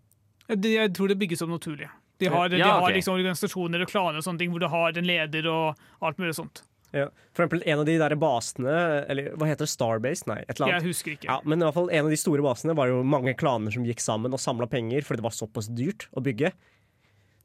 [0.45, 1.89] Jeg tror det bygges opp naturlig.
[2.19, 4.95] De har, de Ja, har liksom organisasjoner og klaner og sånne ting hvor du har
[4.97, 6.61] en leder og alt mulig sånt.
[6.95, 7.09] Ja.
[7.35, 8.75] For eksempel en av de der basene,
[9.11, 10.23] eller hva heter det, Starbase?
[10.29, 11.27] Nei, et eller Jeg husker ikke.
[11.27, 13.83] Ja, men i hvert fall en av de store basene var jo mange klaner som
[13.83, 16.53] gikk sammen og samla penger fordi det var såpass dyrt å bygge.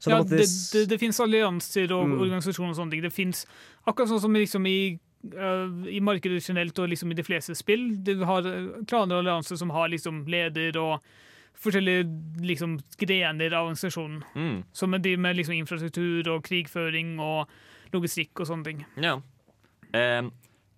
[0.01, 2.21] Så ja, måtte det, det, det finnes allianser og Mm.
[2.23, 3.01] organisasjoner og sånne ting.
[3.03, 3.43] Det finnes
[3.85, 4.97] akkurat sånn som liksom i,
[5.35, 7.97] øh, i markedet generelt og liksom i de fleste spill.
[8.01, 11.03] Du har øh, klaner og allianser som har liksom leder og
[11.57, 12.05] forskjellige
[12.45, 14.23] liksom grener av organisasjonen.
[14.35, 17.49] Mm, Som de med liksom infrastruktur og krigføring og
[17.93, 18.85] logistikk og sånne ting.
[19.01, 19.19] ja.
[19.93, 20.23] Eh,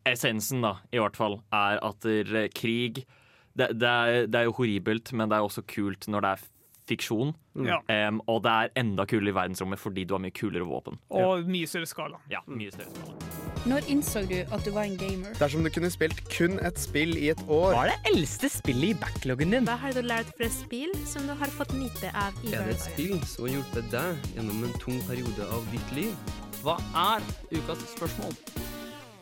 [0.10, 3.06] essensen, da, i hvert fall, er at der, krig
[3.54, 6.48] det, det, er, det er jo horribelt, men det er også kult når det er
[6.90, 7.36] fiksjon.
[7.54, 7.70] Mm.
[7.88, 11.00] Um, og det er enda kulere i verdensrommet fordi du har mye kulere våpen.
[11.14, 12.20] Og mye større skala.
[12.34, 13.23] Ja, mye større skala.
[13.64, 15.32] Når innså du at du var en gamer?
[15.39, 18.89] Dersom du kunne spilt kun et spill i et år Hva er det eldste spillet
[18.89, 19.68] i backloggen din?
[19.70, 22.74] Hva har du lært fra spill som du har fått nyte av i Er det
[22.76, 26.34] et spill som har hjulpet deg gjennom en tung periode av ditt liv?
[26.59, 26.76] Hva
[27.16, 28.36] er ukas spørsmål?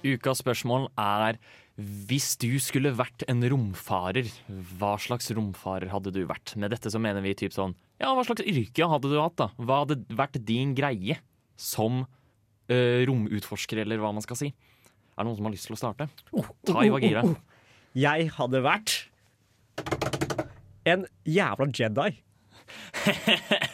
[0.09, 1.37] Ukas spørsmål er
[2.09, 4.25] hvis du skulle vært en romfarer,
[4.79, 6.55] hva slags romfarer hadde du vært?
[6.57, 9.51] Med dette så mener vi typ sånn Ja, hva slags yrke hadde du hatt, da?
[9.61, 11.19] Hva hadde vært din greie
[11.61, 12.07] som
[12.69, 14.51] eh, romutforsker, eller hva man skal si?
[14.51, 16.07] Er det noen som har lyst til å starte?
[16.67, 17.23] Tai var gira.
[17.97, 18.93] Jeg hadde vært
[20.89, 22.11] en jævla Jedi.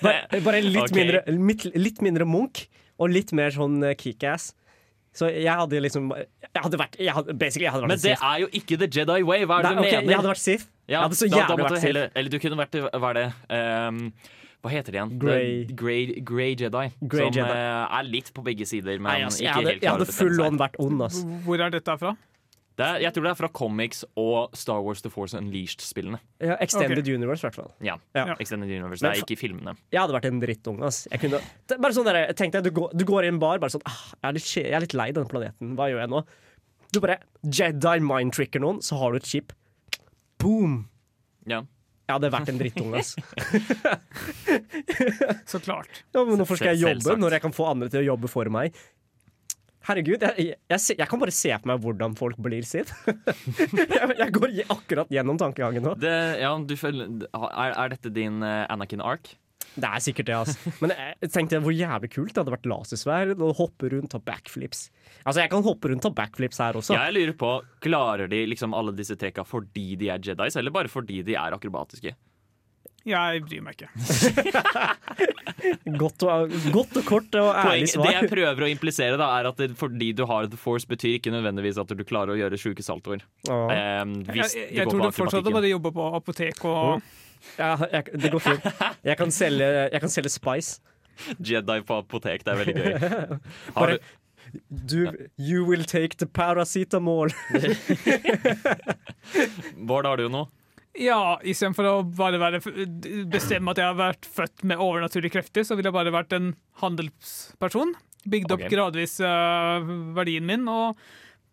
[0.01, 0.97] Bare, bare litt, okay.
[0.97, 2.63] mindre, litt, litt mindre munk
[2.97, 4.51] og litt mer sånn eh, kickass.
[5.17, 8.11] Så jeg hadde liksom Jeg hadde vært jeg hadde, Basically, jeg hadde vært Men det
[8.11, 8.25] Sith.
[8.27, 9.45] er jo ikke the Jedi way!
[9.49, 10.11] Hva er det Nei, du okay, mener?
[10.11, 10.65] jeg hadde vært Sith.
[10.87, 11.85] Ja, jeg hadde så da- jævlig da vært Sith.
[11.87, 13.23] heller, Eller du kunne vært Hva er det?
[13.57, 14.01] Ehm,
[14.63, 15.11] hva heter det igjen?
[15.21, 15.63] Grey.
[15.65, 16.85] Det- Grey, Grey Jedi.
[17.07, 17.49] Grey som Jedi.
[17.49, 20.41] eh, er litt på begge sider, men Nei, altså, ikke hadde, helt jeg hadde full
[20.41, 21.23] on vært ond, ass.
[21.45, 22.17] Hvor er dette fra?
[22.77, 26.19] Det er, jeg tror det er fra comics og Star Wars The Force Unleashed-spillene.
[26.39, 27.71] Ja, Extended Universe, i hvert fall.
[27.81, 27.95] Ja.
[28.13, 28.35] Ja.
[28.39, 29.01] Extended Universe.
[29.01, 29.73] Det er ikke i filmene.
[29.91, 30.83] Jeg hadde vært en drittunge.
[30.85, 31.07] ass.
[31.09, 31.39] Jeg kunne,
[31.79, 33.97] bare sånn der, Tenk deg, du går, du går i en bar bare sånn ah,
[34.13, 35.73] jeg, er litt, jeg er litt lei denne planeten.
[35.75, 36.21] Hva gjør jeg nå?
[36.93, 37.17] Du bare
[37.49, 39.53] Jedi mind-tricker noen, så har du et skip.
[40.37, 40.87] Boom!
[41.49, 41.63] Ja.
[42.07, 43.15] Jeg hadde vært en drittunge, ass.
[45.51, 46.05] Så klart.
[46.15, 48.47] Ja, men hvorfor skal jeg jobbe når jeg kan få andre til å jobbe for
[48.53, 48.77] meg?
[49.87, 52.93] Herregud, jeg, jeg, jeg, jeg kan bare se på meg hvordan folk blir sitt.
[53.07, 55.97] jeg, jeg går akkurat gjennom tankegangen nå.
[55.99, 59.33] Det, ja, du føler, er, er dette din eh, Anakin Ark?
[59.77, 60.71] Det er sikkert det, altså.
[60.81, 64.87] Men jeg tenkte hvor jævlig kult det hadde vært lasersverd og hoppe rundt og backflips.
[65.23, 66.97] Altså, jeg kan hoppe rundt og backflips her også.
[66.97, 67.51] Jeg lurer på,
[67.85, 71.53] Klarer de liksom alle disse trekka fordi de er Jedis, eller bare fordi de er
[71.57, 72.15] akrobatiske?
[73.07, 73.87] Jeg bryr meg ikke.
[76.01, 78.09] Godt og, godt og kort og ærlig svar.
[78.09, 81.15] det jeg prøver å implisere, da, er at det, fordi du har The Force, betyr
[81.17, 83.23] ikke nødvendigvis at du klarer å gjøre sjuke saltoer.
[83.49, 83.71] Ah.
[83.73, 86.99] Ehm, Jeg, jeg, jeg tror det du fortsatt bare jobber på apotek og Ja,
[87.57, 88.67] jeg, det går fint.
[89.05, 90.71] Jeg kan selge, jeg kan selge Spice.
[91.41, 92.93] Jedi på apotek, det er veldig gøy.
[93.77, 93.97] Har du,
[94.69, 97.29] Du, you will take the paracetamol.
[99.89, 100.47] Bård, har du noe?
[100.97, 102.61] Ja, istedenfor å bare være,
[103.29, 106.53] bestemme at jeg har vært født med overnaturlige krefter, så ville jeg bare vært en
[106.81, 107.93] handelsperson.
[108.27, 109.85] Bygd opp gradvis uh,
[110.17, 110.97] verdien min, og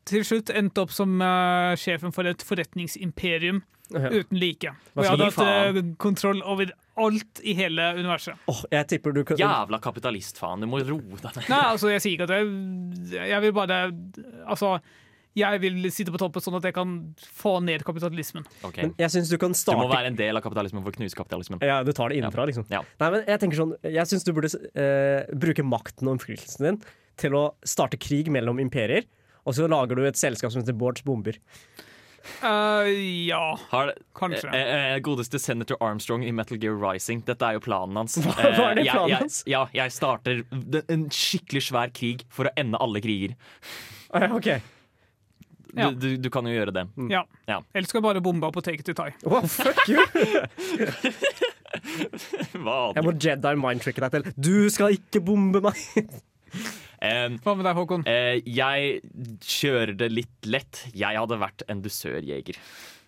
[0.08, 3.60] til slutt endte opp som uh, sjefen for et forretningsimperium.
[3.92, 4.72] Uten like.
[4.94, 6.72] Og jeg hadde hatt eh, kontroll over
[7.04, 8.38] alt i hele universet.
[8.50, 11.48] Åh, jeg tipper du kan Jævla kapitalistfaen, du må roe deg ned.
[11.50, 13.80] Nei, altså, jeg sier ikke at jeg Jeg vil bare
[14.46, 14.76] Altså,
[15.34, 18.44] jeg vil sitte på toppen sånn at jeg kan få ned kapitalismen.
[18.62, 18.86] Okay.
[18.86, 21.18] Men jeg syns du kan Du må være en del av kapitalismen for å knuse
[21.18, 21.62] kapitalismen.
[21.66, 22.68] Ja, du tar det innenfra, liksom.
[22.70, 22.84] Ja.
[23.02, 26.78] Nei, men jeg tenker sånn Jeg syns du burde eh, bruke makten og innflytelsen din
[27.20, 29.04] til å starte krig mellom imperier,
[29.46, 31.36] og så lager du et selskap som heter Bårds Bomber.
[32.42, 32.88] Eh,
[33.28, 34.48] ja, Har, kanskje.
[34.54, 37.20] eh, eh, godeste Senator Armstrong i Metal Gear Rising.
[37.26, 38.16] Dette er jo planen hans.
[38.24, 39.42] Hva- hva er det Eh, planen hans?
[39.46, 40.44] Eh, ja, jeg starter
[40.88, 43.34] en skikkelig svær krig for å ende alle kriger.
[44.14, 44.48] OK.
[45.74, 45.90] Du, Ja.
[45.90, 46.84] du, du kan jo gjøre det.
[47.10, 47.24] Ja.
[47.50, 47.56] Ja.
[47.74, 49.10] Eller skal bare bombe apoteket to Tie.
[49.26, 49.98] Oh, fuck you!
[52.54, 54.28] Hva Jeg må Jedi mindtricke deg til.
[54.38, 55.80] Du skal ikke bombe meg!
[57.04, 58.04] Eh, Hva med deg, Håkon?
[58.08, 59.00] eh, jeg
[59.44, 60.84] kjører det litt lett.
[60.96, 62.56] Jeg hadde vært en dusørjeger.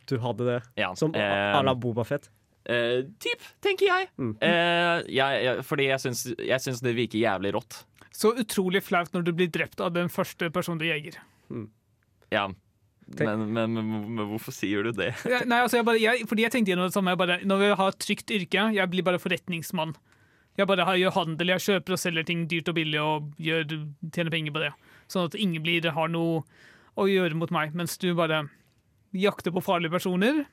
[0.07, 0.59] Du hadde det.
[0.79, 1.21] Ja, Som eh,
[1.57, 2.29] à la Bobafett.
[2.69, 4.09] eh, typ, tenker jeg.
[4.19, 4.35] Mm.
[4.41, 5.65] Eh, jeg, jeg.
[5.67, 7.81] Fordi jeg syns, jeg syns det virker jævlig rått.
[8.17, 11.19] Så utrolig flaut når du blir drept av den første personen du jeger.
[12.33, 12.47] Ja.
[13.07, 15.13] Men, men, men, men hvorfor sier du det?
[15.31, 17.13] Ja, Nei, altså jeg bare, jeg, fordi jeg tenkte gjennom det samme.
[17.15, 19.93] Jeg bare, når vi har et trygt yrke, jeg blir bare forretningsmann.
[20.57, 23.67] Jeg bare har, gjør handel, jeg kjøper og selger ting dyrt og billig og gjør,
[24.15, 24.73] tjener penger på det.
[25.13, 26.43] Sånn at ingen blir, har noe
[26.97, 28.47] å gjøre mot meg, mens du bare
[29.17, 30.45] jakter på farlige personer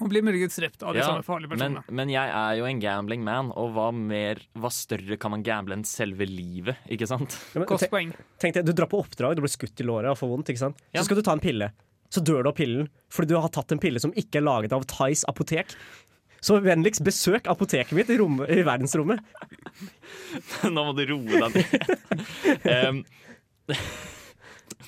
[0.00, 1.82] og blir muligens drept av de Ja, samme farlige personene.
[1.92, 5.76] men jeg er jo en gambling man, og hva, mer, hva større kan man gamble
[5.76, 6.78] enn selve livet?
[6.88, 7.36] Ikke sant?
[7.52, 8.14] Ja, men tenk- poeng.
[8.40, 10.48] Tenk deg, Du drar på oppdrag, du blir skutt i låret og får vondt.
[10.48, 10.76] ikke sant?
[10.94, 11.00] Ja.
[11.02, 11.72] Så skal du ta en pille.
[12.10, 14.72] Så dør du av pillen fordi du har tatt en pille som ikke er laget
[14.72, 15.76] av Thais apotek.
[16.44, 19.20] Så vennligst besøk apoteket mitt i, rom, i verdensrommet.
[20.74, 22.64] Nå må du roe deg ned.
[22.64, 23.04] Um,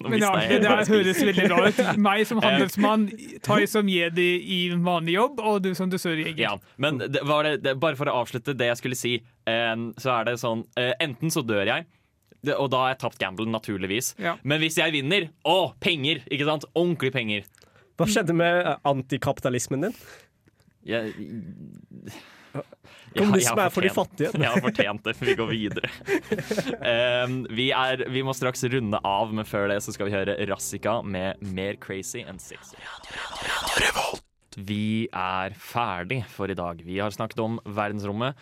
[0.01, 1.81] Men ja, det der høres veldig bra ut.
[2.01, 3.07] Meg som handelsmann,
[3.45, 6.39] Tai som jedi i vanlig jobb, og du som dusørjeger.
[6.41, 10.15] Ja, men det var det, det, bare for å avslutte det jeg skulle si, så
[10.17, 11.87] er det sånn eh, Enten så dør jeg,
[12.57, 14.15] og da har jeg tapt gamblen, naturligvis.
[14.23, 14.37] Ja.
[14.43, 16.25] Men hvis jeg vinner Å, penger!
[16.27, 16.67] Ikke sant?
[16.75, 17.47] Ordentlig penger.
[18.01, 19.97] Hva skjedde med eh, antikapitalismen din?
[20.87, 21.13] Jeg,
[23.13, 24.31] Kommunisme er for de fattige.
[24.35, 25.15] Jeg har fortjent det.
[25.21, 25.91] Vi går videre.
[27.25, 30.37] Um, vi, er, vi må straks runde av, men før det så skal vi høre
[30.51, 32.81] Rassika med Mer Crazy enn Sexy.
[34.57, 36.83] Vi er ferdig for i dag.
[36.85, 38.37] Vi har snakket om verdensrommet.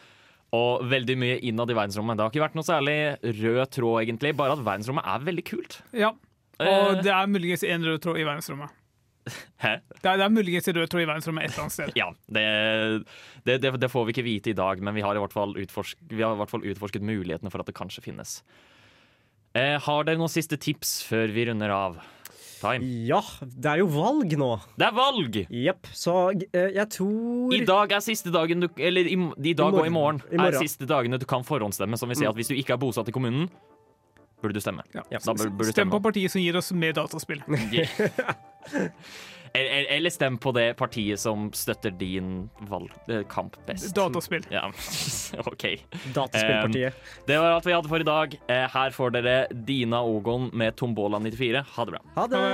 [0.57, 2.19] Og veldig mye innad i verdensrommet.
[2.19, 4.35] Det har ikke vært noe særlig rød tråd, egentlig.
[4.39, 5.79] Bare at verdensrommet er veldig kult.
[5.95, 6.11] Ja.
[6.59, 6.71] Eh.
[6.71, 8.75] Og det er muligens en rød tråd i verdensrommet.
[9.63, 9.75] Hæ?
[10.01, 11.93] Det er, det er muligens en rød tråd i verdensrommet et eller annet sted.
[12.01, 15.35] Ja, det, det, det, får vi ikke vite i dag, men vi har i hvert
[15.35, 18.41] fall, utforsk, vi har i hvert fall utforsket mulighetene for at det kanskje finnes.
[19.59, 22.01] Eh, har dere noen siste tips før vi runder av?
[22.61, 22.85] Time.
[23.09, 24.51] Ja, det er jo valg nå.
[24.77, 25.37] Det er valg!
[25.49, 25.89] Jepp.
[25.97, 26.13] Så
[26.53, 29.93] eh, jeg tror I dag er siste dagen du Eller i, i dag og i
[29.95, 30.45] morgen, I morgen.
[30.53, 31.97] er siste dagene du kan forhåndsstemme.
[31.97, 32.35] Som vil si Mm.
[32.35, 33.49] at hvis du ikke er bosatt i kommunen,
[34.43, 34.85] burde du stemme.
[34.95, 35.05] Ja.
[35.13, 37.43] Da bør, burde du Stem på partiet som gir oss mer dataspill.
[39.53, 43.91] Eller, stem på det partiet som støtter din valg, eh, kamp best.
[43.97, 44.45] Dataspill.
[44.51, 44.69] Ja,
[45.51, 45.65] OK.
[46.15, 46.95] Dataspillpartiet.
[46.95, 48.37] Um, det var alt vi hadde for i dag.
[48.47, 51.65] Eh, her får dere Dina Ogon med Tombola 94.
[51.75, 52.03] Ha det bra.
[52.15, 52.45] Ha det!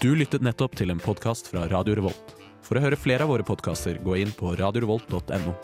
[0.00, 2.32] Du lyttet nettopp til en podkast fra Radio Revolt.
[2.64, 5.54] For å høre flere av våre podkaster, gå inn på radiorevolt.no.